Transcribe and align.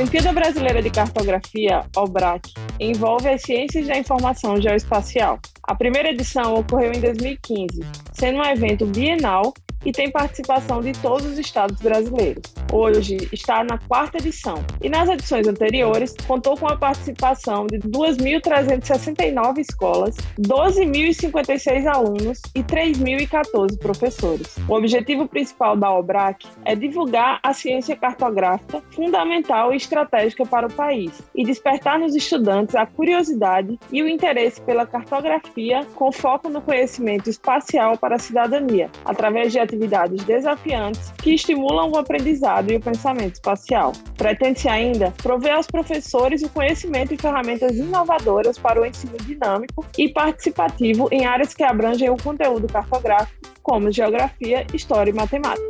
Olimpíada 0.00 0.32
Brasileira 0.32 0.80
de 0.80 0.88
Cartografia, 0.88 1.84
OBRAC, 1.94 2.54
envolve 2.80 3.28
as 3.28 3.42
ciências 3.42 3.86
da 3.86 3.98
informação 3.98 4.58
geoespacial. 4.58 5.38
A 5.64 5.74
primeira 5.74 6.08
edição 6.08 6.54
ocorreu 6.54 6.90
em 6.92 7.00
2015, 7.02 7.82
sendo 8.14 8.38
um 8.38 8.44
evento 8.44 8.86
bienal 8.86 9.52
e 9.84 9.92
tem 9.92 10.10
participação 10.10 10.80
de 10.80 10.92
todos 10.92 11.26
os 11.26 11.38
estados 11.38 11.80
brasileiros. 11.80 12.42
Hoje 12.72 13.16
está 13.32 13.64
na 13.64 13.78
quarta 13.78 14.18
edição 14.18 14.64
e 14.80 14.88
nas 14.88 15.08
edições 15.08 15.48
anteriores 15.48 16.14
contou 16.26 16.56
com 16.56 16.68
a 16.68 16.76
participação 16.76 17.66
de 17.66 17.78
2.369 17.78 19.58
escolas, 19.58 20.14
12.056 20.38 21.86
alunos 21.86 22.40
e 22.54 22.62
3.014 22.62 23.78
professores. 23.78 24.56
O 24.68 24.74
objetivo 24.74 25.26
principal 25.26 25.76
da 25.76 25.90
OBRAC 25.90 26.46
é 26.64 26.76
divulgar 26.76 27.40
a 27.42 27.52
ciência 27.52 27.96
cartográfica 27.96 28.82
fundamental 28.90 29.72
e 29.72 29.76
estratégica 29.76 30.46
para 30.46 30.66
o 30.66 30.72
país 30.72 31.20
e 31.34 31.44
despertar 31.44 31.98
nos 31.98 32.14
estudantes 32.14 32.74
a 32.74 32.86
curiosidade 32.86 33.78
e 33.90 34.02
o 34.02 34.08
interesse 34.08 34.60
pela 34.60 34.86
cartografia 34.86 35.84
com 35.94 36.12
foco 36.12 36.48
no 36.48 36.60
conhecimento 36.60 37.28
espacial 37.28 37.98
para 37.98 38.16
a 38.16 38.18
cidadania, 38.18 38.90
através 39.04 39.52
de 39.52 39.58
atividades 39.70 40.24
desafiantes 40.24 41.12
que 41.22 41.34
estimulam 41.34 41.90
o 41.90 41.98
aprendizado 41.98 42.70
e 42.70 42.76
o 42.76 42.80
pensamento 42.80 43.34
espacial. 43.34 43.92
Pretende-se 44.16 44.68
ainda 44.68 45.12
prover 45.22 45.54
aos 45.54 45.66
professores 45.66 46.42
o 46.42 46.48
conhecimento 46.48 47.14
e 47.14 47.16
ferramentas 47.16 47.76
inovadoras 47.76 48.58
para 48.58 48.80
o 48.80 48.84
ensino 48.84 49.16
dinâmico 49.18 49.86
e 49.96 50.08
participativo 50.08 51.08
em 51.12 51.24
áreas 51.24 51.54
que 51.54 51.62
abrangem 51.62 52.10
o 52.10 52.16
conteúdo 52.16 52.66
cartográfico, 52.66 53.50
como 53.62 53.90
geografia, 53.90 54.66
história 54.74 55.10
e 55.10 55.14
matemática. 55.14 55.66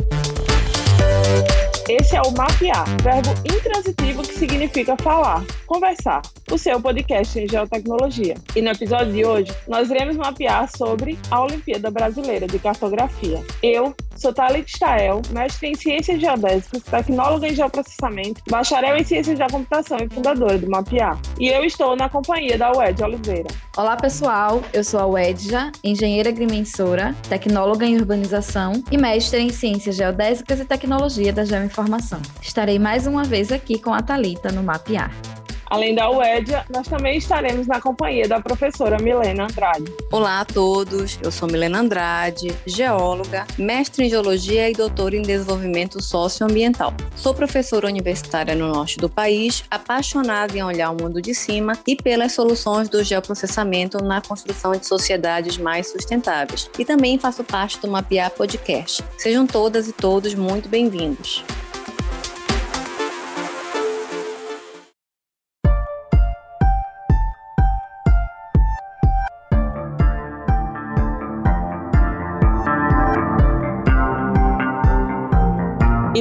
Esse 1.88 2.16
é 2.16 2.22
o 2.22 2.30
Mapear, 2.32 2.84
verbo 3.02 3.30
intransitivo 3.44 4.22
que 4.22 4.34
significa 4.34 4.96
falar, 5.02 5.44
conversar, 5.66 6.22
o 6.50 6.58
seu 6.58 6.80
podcast 6.80 7.38
em 7.38 7.48
geotecnologia. 7.48 8.34
E 8.54 8.62
no 8.62 8.70
episódio 8.70 9.12
de 9.12 9.24
hoje, 9.24 9.52
nós 9.66 9.90
iremos 9.90 10.16
mapear 10.16 10.68
sobre 10.76 11.18
a 11.30 11.42
Olimpíada 11.42 11.90
Brasileira 11.90 12.46
de 12.46 12.58
Cartografia. 12.58 13.42
Eu, 13.62 13.94
Sou 14.20 14.34
Thalit 14.34 14.70
Stael, 14.70 15.22
mestre 15.30 15.68
em 15.68 15.74
Ciências 15.74 16.20
Geodésicas, 16.20 16.82
tecnóloga 16.82 17.48
em 17.48 17.54
Geoprocessamento, 17.54 18.42
bacharel 18.50 18.98
em 18.98 19.02
Ciências 19.02 19.38
da 19.38 19.46
Computação 19.46 19.96
e 19.96 20.14
fundadora 20.14 20.58
do 20.58 20.68
Mapear. 20.68 21.18
E 21.38 21.48
eu 21.48 21.64
estou 21.64 21.96
na 21.96 22.06
companhia 22.06 22.58
da 22.58 22.70
UED 22.70 23.02
Oliveira. 23.02 23.48
Olá, 23.78 23.96
pessoal. 23.96 24.62
Eu 24.74 24.84
sou 24.84 25.00
a 25.00 25.06
Wedja, 25.06 25.72
engenheira 25.82 26.28
agrimensora, 26.28 27.16
tecnóloga 27.30 27.86
em 27.86 27.96
urbanização 27.96 28.84
e 28.92 28.98
mestre 28.98 29.40
em 29.40 29.48
Ciências 29.48 29.96
Geodésicas 29.96 30.60
e 30.60 30.66
Tecnologia 30.66 31.32
da 31.32 31.46
Geoinformação. 31.46 32.20
Estarei 32.42 32.78
mais 32.78 33.06
uma 33.06 33.24
vez 33.24 33.50
aqui 33.50 33.78
com 33.78 33.94
a 33.94 34.02
Talita 34.02 34.52
no 34.52 34.62
Mapear. 34.62 35.10
Além 35.70 35.94
da 35.94 36.10
UEDIA, 36.10 36.64
nós 36.68 36.88
também 36.88 37.16
estaremos 37.16 37.68
na 37.68 37.80
companhia 37.80 38.26
da 38.26 38.40
professora 38.40 38.98
Milena 39.00 39.44
Andrade. 39.44 39.84
Olá 40.10 40.40
a 40.40 40.44
todos, 40.44 41.16
eu 41.22 41.30
sou 41.30 41.48
Milena 41.48 41.78
Andrade, 41.78 42.52
geóloga, 42.66 43.46
mestre 43.56 44.04
em 44.04 44.10
geologia 44.10 44.68
e 44.68 44.72
doutora 44.72 45.16
em 45.16 45.22
desenvolvimento 45.22 46.02
socioambiental. 46.02 46.92
Sou 47.14 47.32
professora 47.32 47.86
universitária 47.86 48.52
no 48.52 48.66
norte 48.66 48.96
do 48.96 49.08
país, 49.08 49.62
apaixonada 49.70 50.58
em 50.58 50.62
olhar 50.64 50.90
o 50.90 51.00
mundo 51.00 51.22
de 51.22 51.32
cima 51.36 51.74
e 51.86 51.94
pelas 51.94 52.32
soluções 52.32 52.88
do 52.88 53.04
geoprocessamento 53.04 54.02
na 54.02 54.20
construção 54.20 54.72
de 54.72 54.84
sociedades 54.84 55.56
mais 55.56 55.88
sustentáveis. 55.88 56.68
E 56.80 56.84
também 56.84 57.16
faço 57.16 57.44
parte 57.44 57.78
do 57.78 57.86
Mapear 57.86 58.32
Podcast. 58.32 59.04
Sejam 59.16 59.46
todas 59.46 59.86
e 59.86 59.92
todos 59.92 60.34
muito 60.34 60.68
bem-vindos. 60.68 61.44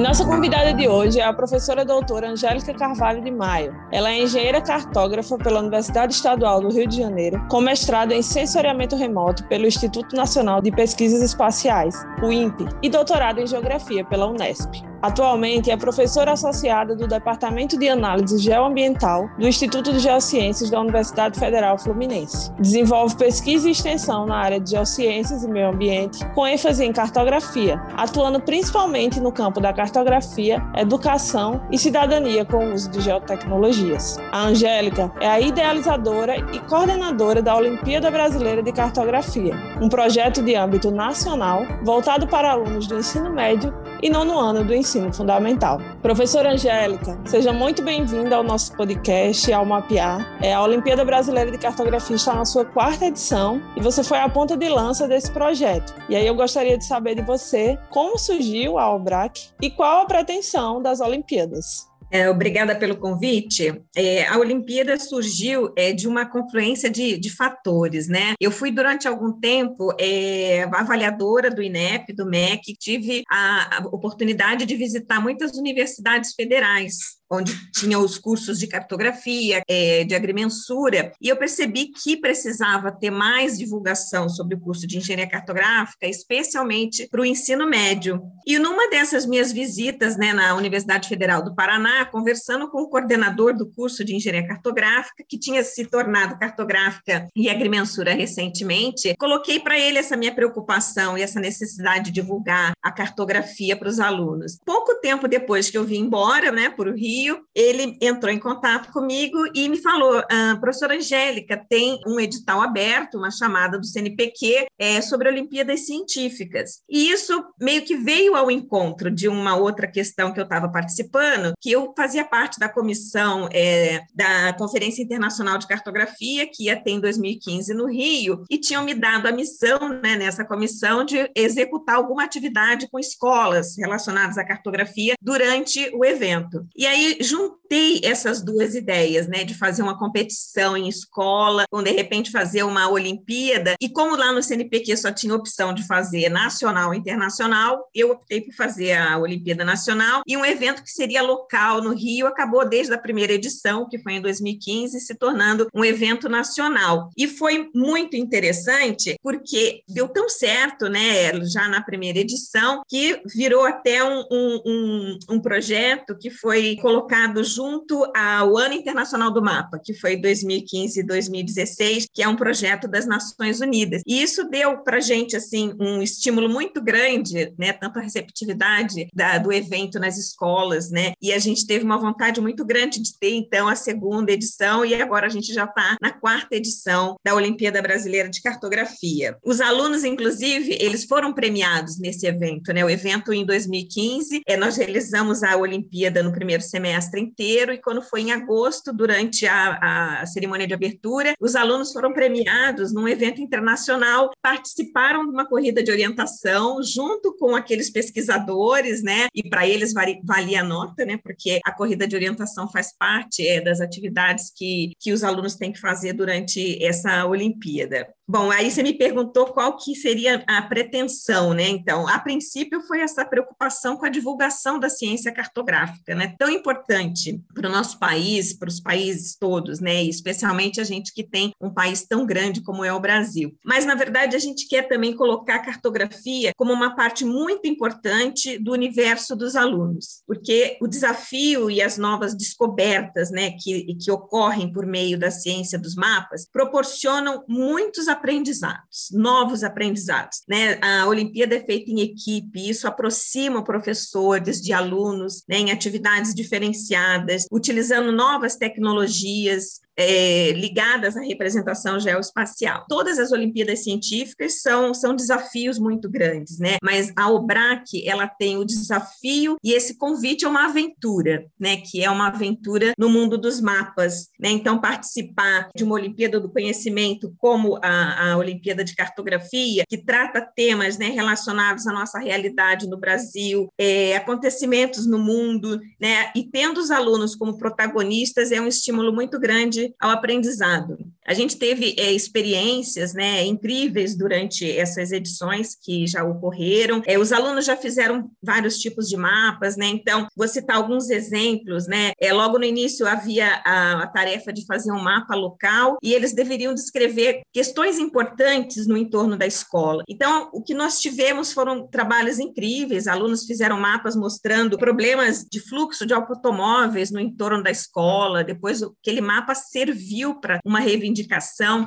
Nossa 0.10 0.26
convidada 0.26 0.74
de 0.74 0.88
hoje 0.88 1.20
é 1.20 1.24
a 1.24 1.32
professora 1.32 1.86
doutora 1.86 2.32
Angélica 2.32 2.74
Carvalho 2.74 3.24
de 3.24 3.30
Maio. 3.30 3.76
Ela 3.92 4.10
é 4.10 4.24
engenheira 4.24 4.60
cartógrafa 4.60 5.38
pela 5.38 5.60
Universidade 5.60 6.16
Estadual 6.16 6.62
do 6.62 6.70
Rio 6.70 6.88
de 6.88 6.98
Janeiro, 6.98 7.40
com 7.48 7.62
mestrado 7.62 8.12
em 8.12 8.24
sensoriamento 8.24 8.96
remoto 8.96 9.48
pelo 9.48 9.68
Instituto 9.68 10.16
Nacional 10.16 10.64
de 10.64 10.72
Pesquisas 10.72 11.22
Espaciais, 11.22 11.94
o 12.24 12.32
INPE, 12.32 12.66
e 12.82 12.90
doutorado 12.90 13.40
em 13.40 13.46
geografia 13.46 14.04
pela 14.04 14.26
Unesp. 14.26 14.82
Atualmente 15.02 15.72
é 15.72 15.78
professora 15.78 16.34
associada 16.34 16.94
do 16.96 17.08
Departamento 17.08 17.78
de 17.78 17.88
Análise 17.88 18.38
Geoambiental 18.38 19.30
do 19.38 19.48
Instituto 19.48 19.94
de 19.94 20.00
Geociências 20.00 20.70
da 20.70 20.82
Universidade 20.82 21.40
Federal 21.40 21.78
Fluminense. 21.78 22.52
Desenvolve 22.60 23.16
pesquisa 23.16 23.70
e 23.70 23.72
extensão 23.72 24.26
na 24.26 24.36
área 24.36 24.60
de 24.60 24.72
geociências 24.72 25.44
e 25.44 25.48
meio 25.48 25.70
ambiente, 25.70 26.26
com 26.36 26.46
ênfase 26.46 26.84
em 26.84 26.92
cartografia, 26.92 27.82
atuando 27.96 28.42
principalmente 28.42 29.22
no 29.22 29.32
campo 29.32 29.62
da 29.62 29.72
cartografia, 29.72 30.62
educação 30.76 31.62
e 31.72 31.78
cidadania 31.78 32.44
com 32.44 32.58
o 32.58 32.74
uso 32.74 32.90
de 32.92 33.00
geotecnologias. 33.00 34.18
A 34.32 34.48
Angélica 34.48 35.12
é 35.22 35.28
a 35.28 35.40
idealizadora 35.40 36.36
e 36.54 36.60
coordenadora 36.60 37.42
da 37.42 37.56
Olimpíada 37.56 38.12
Brasileira 38.12 38.62
de 38.62 38.74
Cartografia, 38.74 39.56
um 39.82 39.88
projeto 39.88 40.42
de 40.42 40.56
âmbito 40.56 40.92
nacional 40.92 41.66
voltado 41.84 42.28
para 42.28 42.52
alunos 42.52 42.86
do 42.86 42.98
ensino 42.98 43.30
médio 43.30 43.74
e 44.02 44.10
nono 44.10 44.38
ano 44.40 44.64
do 44.64 44.74
ensino 44.74 45.14
fundamental. 45.14 45.80
Professora 46.02 46.52
Angélica, 46.52 47.20
seja 47.26 47.52
muito 47.52 47.84
bem-vinda 47.84 48.36
ao 48.36 48.44
nosso 48.44 48.76
podcast, 48.76 49.52
ao 49.52 49.66
Mapear. 49.66 50.38
É, 50.42 50.54
a 50.54 50.62
Olimpíada 50.62 51.04
Brasileira 51.04 51.52
de 51.52 51.58
Cartografia 51.58 52.16
está 52.16 52.34
na 52.34 52.46
sua 52.46 52.66
quarta 52.66 53.06
edição 53.06 53.62
e 53.76 53.82
você 53.82 54.04
foi 54.04 54.20
a 54.20 54.30
ponta 54.30 54.56
de 54.56 54.70
lança 54.70 55.08
desse 55.08 55.32
projeto. 55.32 55.94
E 56.08 56.16
aí 56.16 56.26
eu 56.26 56.36
gostaria 56.36 56.78
de 56.78 56.86
saber 56.86 57.16
de 57.16 57.22
você 57.22 57.78
como 57.90 58.18
surgiu 58.18 58.78
a 58.78 58.94
OBRAC 58.94 59.50
e 59.62 59.70
qual 59.70 60.04
a 60.04 60.06
pretensão 60.06 60.82
das 60.82 61.02
Olimpíadas. 61.02 61.89
É, 62.12 62.30
obrigada 62.30 62.76
pelo 62.76 62.98
convite. 62.98 63.82
É, 63.96 64.28
a 64.28 64.38
Olimpíada 64.38 64.98
surgiu 65.00 65.72
é, 65.76 65.94
de 65.94 66.08
uma 66.08 66.26
confluência 66.26 66.90
de, 66.90 67.18
de, 67.18 67.30
fatores, 67.30 68.08
né? 68.08 68.34
Eu 68.40 68.52
fui 68.52 68.72
durante 68.72 69.08
algum 69.08 69.32
tempo 69.32 69.94
é, 70.00 70.64
avaliadora 70.74 71.52
do 71.52 71.62
INEP, 71.62 72.14
do 72.14 72.26
MEC, 72.26 72.76
tive 72.80 73.24
a, 73.30 73.78
a 73.78 73.88
oportunidade 73.88 74.66
de 74.66 74.76
visitar 74.76 75.22
muitas 75.22 75.56
universidades 75.58 76.34
federais 76.34 77.19
onde 77.30 77.72
tinha 77.72 78.00
os 78.00 78.18
cursos 78.18 78.58
de 78.58 78.68
cartografia, 78.68 79.62
é, 79.68 80.04
de 80.04 80.16
agrimensura, 80.16 81.12
e 81.22 81.30
eu 81.30 81.38
percebi 81.38 81.88
que 81.88 82.18
precisava 82.18 82.92
ter 82.92 83.12
mais 83.12 83.58
divulgação 83.58 84.28
sobre 84.28 84.56
o 84.56 84.60
curso 84.60 84.88
de 84.88 84.98
engenharia 84.98 85.30
cartográfica, 85.30 86.08
especialmente 86.08 87.08
para 87.08 87.22
o 87.22 87.26
ensino 87.26 87.68
médio. 87.68 88.22
E 88.46 88.58
numa 88.58 88.90
dessas 88.90 89.26
minhas 89.26 89.52
visitas 89.52 90.18
né, 90.18 90.34
na 90.34 90.56
Universidade 90.56 91.08
Federal 91.08 91.44
do 91.44 91.54
Paraná, 91.54 92.06
conversando 92.06 92.70
com 92.70 92.82
o 92.82 92.90
coordenador 92.90 93.56
do 93.56 93.70
curso 93.70 94.04
de 94.04 94.16
engenharia 94.16 94.48
cartográfica, 94.48 95.24
que 95.28 95.38
tinha 95.38 95.64
se 95.64 95.86
tornado 95.86 96.40
cartográfica 96.40 97.28
e 97.36 97.50
agrimensura 97.50 98.14
recentemente, 98.14 99.16
coloquei 99.20 99.60
para 99.60 99.78
ele 99.78 100.00
essa 100.00 100.18
minha 100.18 100.34
preocupação 100.34 101.18
e 101.18 101.22
essa 101.22 101.40
necessidade 101.40 102.06
de 102.06 102.12
divulgar 102.12 102.74
a 102.82 102.92
cartografia 102.92 103.76
para 103.76 103.90
os 103.90 104.00
alunos. 104.00 104.60
Pouco 104.66 104.96
tempo 105.02 105.28
depois 105.28 105.70
que 105.70 105.78
eu 105.78 105.84
vim 105.84 106.00
embora 106.00 106.52
né, 106.52 106.70
para 106.70 106.90
o 106.90 106.96
Rio, 106.96 107.19
Rio, 107.20 107.44
ele 107.54 107.98
entrou 108.02 108.32
em 108.32 108.40
contato 108.40 108.92
comigo 108.92 109.38
e 109.54 109.68
me 109.68 109.78
falou: 109.78 110.24
ah, 110.32 110.58
professora 110.60 110.96
Angélica, 110.96 111.62
tem 111.70 112.00
um 112.08 112.20
edital 112.20 112.62
aberto, 112.62 113.18
uma 113.18 113.32
chamada 113.32 113.78
do 113.78 113.86
CNPq 113.86 114.68
é, 114.78 115.02
sobre 115.02 115.28
Olimpíadas 115.28 115.86
Científicas. 115.86 116.82
E 116.90 117.12
isso 117.12 117.44
meio 117.60 117.84
que 117.84 117.96
veio 117.96 118.36
ao 118.36 118.50
encontro 118.50 119.12
de 119.12 119.28
uma 119.28 119.56
outra 119.56 119.88
questão 119.88 120.32
que 120.34 120.40
eu 120.40 120.46
estava 120.46 120.70
participando, 120.70 121.54
que 121.60 121.72
eu 121.72 121.94
fazia 121.96 122.24
parte 122.24 122.60
da 122.60 122.70
comissão 122.70 123.50
é, 123.52 124.02
da 124.16 124.54
Conferência 124.54 125.04
Internacional 125.04 125.58
de 125.58 125.68
Cartografia, 125.68 126.48
que 126.48 126.66
ia 126.66 126.82
ter 126.82 126.92
em 126.92 127.02
2015 127.02 127.74
no 127.74 127.88
Rio, 127.88 128.44
e 128.50 128.58
tinham 128.58 128.84
me 128.84 128.94
dado 128.94 129.28
a 129.28 129.32
missão 129.32 129.90
né, 130.02 130.16
nessa 130.16 130.46
comissão 130.46 131.04
de 131.04 131.30
executar 131.36 131.96
alguma 131.96 132.24
atividade 132.24 132.88
com 132.90 133.00
escolas 133.00 133.78
relacionadas 133.78 134.38
à 134.38 134.46
cartografia 134.46 135.16
durante 135.22 135.90
o 135.94 136.06
evento. 136.06 136.66
E 136.76 136.86
aí 136.86 137.09
juntei 137.22 138.02
essas 138.04 138.42
duas 138.42 138.76
ideias, 138.76 139.28
né, 139.28 139.44
de 139.44 139.54
fazer 139.54 139.82
uma 139.82 139.98
competição 139.98 140.76
em 140.76 140.88
escola, 140.88 141.66
ou 141.72 141.82
de 141.82 141.92
repente 141.92 142.32
fazer 142.32 142.64
uma 142.64 142.90
Olimpíada, 142.90 143.76
e 143.82 143.90
como 143.90 144.16
lá 144.16 144.32
no 144.32 144.44
CNPq 144.44 144.98
só 144.98 145.12
tinha 145.12 145.36
opção 145.36 145.74
de 145.74 145.86
fazer 145.86 146.30
nacional 146.30 146.94
e 146.94 146.98
internacional, 146.98 147.88
eu 147.94 148.12
optei 148.12 148.42
por 148.42 148.54
fazer 148.54 148.94
a 148.94 149.18
Olimpíada 149.18 149.64
Nacional, 149.64 150.22
e 150.28 150.36
um 150.38 150.46
evento 150.46 150.84
que 150.84 150.92
seria 150.92 151.22
local 151.22 151.82
no 151.82 151.94
Rio 151.94 152.28
acabou 152.28 152.68
desde 152.68 152.94
a 152.94 152.98
primeira 152.98 153.34
edição, 153.34 153.88
que 153.88 154.00
foi 154.00 154.14
em 154.14 154.22
2015, 154.22 155.00
se 155.00 155.16
tornando 155.16 155.68
um 155.74 155.84
evento 155.84 156.28
nacional. 156.28 157.10
E 157.18 157.28
foi 157.28 157.70
muito 157.74 158.16
interessante, 158.16 159.16
porque 159.22 159.82
deu 159.88 160.08
tão 160.08 160.30
certo, 160.30 160.88
né, 160.88 161.44
já 161.46 161.68
na 161.68 161.82
primeira 161.82 162.20
edição, 162.20 162.82
que 162.88 163.22
virou 163.36 163.66
até 163.66 164.04
um, 164.04 164.24
um, 164.32 165.20
um 165.30 165.42
projeto 165.42 166.18
que 166.18 166.30
foi 166.30 166.78
colocado 166.82 166.99
colocado 167.00 167.44
junto 167.44 168.04
ao 168.14 168.58
Ano 168.58 168.74
Internacional 168.74 169.32
do 169.32 169.42
Mapa, 169.42 169.80
que 169.82 169.94
foi 169.94 170.18
2015 170.18 171.00
e 171.00 171.04
2016, 171.04 172.08
que 172.14 172.22
é 172.22 172.28
um 172.28 172.36
projeto 172.36 172.90
das 172.90 173.06
Nações 173.06 173.62
Unidas. 173.62 174.02
E 174.06 174.22
isso 174.22 174.50
deu 174.50 174.80
para 174.80 174.98
a 174.98 175.02
gente 175.02 175.36
assim 175.36 175.74
um 175.80 176.02
estímulo 176.02 176.50
muito 176.50 176.82
grande, 176.82 177.54
né? 177.58 177.72
Tanto 177.72 178.00
a 178.00 178.02
receptividade 178.02 179.08
da, 179.14 179.38
do 179.38 179.52
evento 179.54 179.98
nas 179.98 180.18
escolas, 180.18 180.92
né? 180.92 181.14
E 181.22 181.32
a 181.32 181.40
gente 181.40 181.66
teve 181.66 181.86
uma 181.86 181.98
vontade 181.98 182.42
muito 182.42 182.66
grande 182.66 183.02
de 183.02 183.18
ter 183.18 183.34
então 183.34 183.70
a 183.70 183.76
segunda 183.76 184.32
edição 184.32 184.84
e 184.84 184.94
agora 184.94 185.28
a 185.28 185.30
gente 185.30 185.54
já 185.54 185.64
está 185.64 185.96
na 186.02 186.12
quarta 186.12 186.56
edição 186.56 187.16
da 187.24 187.34
Olimpíada 187.34 187.82
Brasileira 187.82 188.30
de 188.30 188.42
Cartografia. 188.42 189.38
Os 189.46 189.62
alunos, 189.62 190.04
inclusive, 190.04 190.78
eles 190.82 191.06
foram 191.06 191.34
premiados 191.34 191.98
nesse 191.98 192.28
evento, 192.28 192.74
né? 192.74 192.84
O 192.84 192.90
evento 192.90 193.32
em 193.32 193.46
2015, 193.46 194.42
é, 194.46 194.58
nós 194.58 194.76
realizamos 194.76 195.44
a 195.44 195.56
Olimpíada 195.56 196.22
no 196.22 196.34
primeiro 196.34 196.62
semestre 196.62 196.89
inteiro 197.20 197.72
e 197.72 197.82
quando 197.82 198.02
foi 198.02 198.22
em 198.22 198.32
agosto, 198.32 198.94
durante 198.94 199.46
a, 199.48 200.22
a 200.22 200.26
cerimônia 200.26 200.68
de 200.68 200.74
abertura, 200.74 201.34
os 201.40 201.56
alunos 201.56 201.92
foram 201.92 202.14
premiados 202.14 202.94
num 202.94 203.08
evento 203.08 203.42
internacional, 203.42 204.32
participaram 204.42 205.26
de 205.26 205.32
uma 205.32 205.48
corrida 205.48 205.84
de 205.84 205.92
orientação 205.92 206.82
junto 206.84 207.36
com 207.38 207.56
aqueles 207.56 207.90
pesquisadores, 207.90 209.02
né? 209.04 209.28
E 209.34 209.48
para 209.50 209.68
eles 209.68 209.94
valia 209.94 210.62
a 210.62 210.64
nota, 210.64 211.06
né? 211.06 211.18
Porque 211.18 211.60
a 211.66 211.72
corrida 211.72 212.08
de 212.08 212.16
orientação 212.16 212.70
faz 212.70 212.96
parte 212.98 213.46
é, 213.48 213.62
das 213.62 213.82
atividades 213.82 214.52
que, 214.56 214.92
que 215.00 215.12
os 215.12 215.24
alunos 215.24 215.56
têm 215.56 215.72
que 215.72 215.80
fazer 215.80 216.14
durante 216.14 216.84
essa 216.84 217.26
Olimpíada. 217.26 218.08
Bom, 218.32 218.52
aí 218.52 218.70
você 218.70 218.84
me 218.84 218.94
perguntou 218.94 219.48
qual 219.48 219.76
que 219.76 219.96
seria 219.96 220.44
a 220.48 220.62
pretensão, 220.62 221.52
né? 221.52 221.68
Então, 221.68 222.08
a 222.08 222.20
princípio 222.20 222.80
foi 222.82 223.02
essa 223.02 223.26
preocupação 223.26 223.98
com 223.98 224.06
a 224.06 224.10
divulgação 224.10 224.78
da 224.78 224.88
ciência 224.88 225.32
cartográfica, 225.32 226.14
né? 226.14 226.36
Tão 226.38 226.48
importante 226.48 227.42
para 227.56 227.68
o 227.68 227.72
nosso 227.72 227.98
país, 227.98 228.54
para 228.54 228.70
os 228.70 228.80
países 228.80 229.36
todos, 229.36 229.80
né? 229.80 230.04
E 230.04 230.10
especialmente 230.10 230.80
a 230.80 230.84
gente 230.84 231.12
que 231.12 231.24
tem 231.24 231.52
um 231.60 231.74
país 231.74 232.06
tão 232.06 232.24
grande 232.24 232.62
como 232.62 232.86
é 232.86 232.94
o 232.94 233.00
Brasil. 233.00 233.52
Mas, 233.66 233.84
na 233.84 233.96
verdade, 233.96 234.36
a 234.36 234.40
gente 234.40 234.68
quer 234.68 234.84
também 234.84 235.16
colocar 235.16 235.56
a 235.56 235.66
cartografia 235.66 236.52
como 236.56 236.72
uma 236.72 236.96
parte 236.96 237.26
muito 237.26 237.68
importante 237.68 238.60
do 238.60 238.74
universo 238.74 239.36
dos 239.36 239.56
alunos, 239.56 240.22
porque 240.28 240.78
o 240.80 240.88
desafio 240.88 241.72
e 241.72 241.82
as 241.82 241.98
novas 241.98 242.38
descobertas, 242.38 243.32
né, 243.32 243.54
que, 243.60 243.96
que 243.96 244.12
ocorrem 244.12 244.72
por 244.72 244.86
meio 244.86 245.18
da 245.18 245.32
ciência 245.32 245.80
dos 245.80 245.96
mapas, 245.96 246.48
proporcionam 246.54 247.44
muitos 247.48 248.08
aprendizados, 248.20 249.10
novos 249.12 249.64
aprendizados. 249.64 250.44
Né? 250.48 250.78
A 250.82 251.08
Olimpíada 251.08 251.56
é 251.56 251.66
feita 251.66 251.90
em 251.90 252.02
equipe, 252.02 252.70
isso 252.70 252.88
aproxima 252.88 253.64
professores 253.64 254.62
de 254.62 254.74
alunos 254.74 255.44
né, 255.48 255.58
em 255.58 255.72
atividades 255.72 256.36
diferenciadas, 256.36 257.46
utilizando 257.52 258.12
novas 258.12 258.56
tecnologias, 258.56 259.80
é, 260.00 260.54
ligadas 260.54 261.18
à 261.18 261.22
representação 261.22 262.00
geoespacial. 262.00 262.86
Todas 262.88 263.20
as 263.20 263.34
Olimpíadas 263.34 263.84
científicas 263.84 264.62
são, 264.62 264.94
são 264.94 265.14
desafios 265.14 265.78
muito 265.78 266.10
grandes, 266.10 266.58
né? 266.58 266.78
Mas 266.82 267.12
a 267.18 267.30
OBRAC, 267.30 268.08
ela 268.08 268.26
tem 268.26 268.58
o 268.58 268.64
desafio 268.64 269.58
e 269.62 269.74
esse 269.74 269.98
convite 269.98 270.46
é 270.46 270.48
uma 270.48 270.68
aventura, 270.68 271.46
né? 271.60 271.78
Que 271.78 272.02
é 272.02 272.10
uma 272.10 272.28
aventura 272.28 272.94
no 272.98 273.10
mundo 273.10 273.38
dos 273.38 273.60
mapas, 273.60 274.30
né? 274.40 274.50
Então, 274.50 274.80
participar 274.80 275.70
de 275.76 275.84
uma 275.84 275.96
Olimpíada 275.96 276.40
do 276.40 276.50
Conhecimento 276.50 277.34
como 277.38 277.78
a, 277.84 278.32
a 278.32 278.38
Olimpíada 278.38 278.86
de 278.86 278.96
Cartografia, 278.96 279.84
que 279.90 279.98
trata 279.98 280.42
temas 280.56 280.98
né, 280.98 281.10
relacionados 281.10 281.86
à 281.86 281.92
nossa 281.92 282.20
realidade 282.20 282.88
no 282.88 282.98
Brasil, 282.98 283.68
é, 283.78 284.16
acontecimentos 284.16 285.06
no 285.06 285.20
mundo, 285.20 285.78
né? 286.00 286.32
E 286.34 286.46
tendo 286.46 286.80
os 286.80 286.90
alunos 286.90 287.36
como 287.36 287.58
protagonistas 287.58 288.54
é 288.54 288.62
um 288.62 288.68
estímulo 288.68 289.12
muito 289.12 289.38
grande 289.38 289.89
ao 290.00 290.12
aprendizado. 290.12 290.98
A 291.30 291.34
gente 291.36 291.60
teve 291.60 291.94
é, 292.00 292.12
experiências 292.12 293.14
né, 293.14 293.46
incríveis 293.46 294.18
durante 294.18 294.68
essas 294.68 295.12
edições 295.12 295.78
que 295.80 296.08
já 296.08 296.24
ocorreram. 296.24 297.04
É, 297.06 297.20
os 297.20 297.32
alunos 297.32 297.66
já 297.66 297.78
fizeram 297.78 298.32
vários 298.42 298.80
tipos 298.80 299.08
de 299.08 299.16
mapas, 299.16 299.78
né? 299.78 299.86
Então, 299.86 300.28
vou 300.36 300.48
citar 300.48 300.78
alguns 300.78 301.12
exemplos, 301.12 301.86
né? 301.86 302.14
É, 302.20 302.34
logo 302.34 302.58
no 302.58 302.66
início 302.66 303.08
havia 303.08 303.62
a, 303.64 304.02
a 304.02 304.08
tarefa 304.08 304.52
de 304.52 304.66
fazer 304.66 304.92
um 304.92 305.04
mapa 305.04 305.36
local 305.36 305.98
e 306.02 306.16
eles 306.16 306.34
deveriam 306.34 306.74
descrever 306.74 307.42
questões 307.54 308.00
importantes 308.00 308.88
no 308.88 308.98
entorno 308.98 309.38
da 309.38 309.46
escola. 309.46 310.04
Então, 310.10 310.50
o 310.52 310.64
que 310.64 310.74
nós 310.74 311.00
tivemos 311.00 311.54
foram 311.54 311.86
trabalhos 311.86 312.40
incríveis. 312.40 313.06
Alunos 313.06 313.46
fizeram 313.46 313.80
mapas 313.80 314.16
mostrando 314.16 314.80
problemas 314.80 315.46
de 315.46 315.60
fluxo 315.60 316.08
de 316.08 316.14
automóveis 316.16 317.12
no 317.12 317.20
entorno 317.20 317.62
da 317.62 317.70
escola. 317.70 318.44
Depois, 318.44 318.82
aquele 318.82 319.22
mapa 319.22 319.54
serviu 319.54 320.40
para 320.40 320.60
uma 320.66 320.80
reivindicação, 320.80 321.19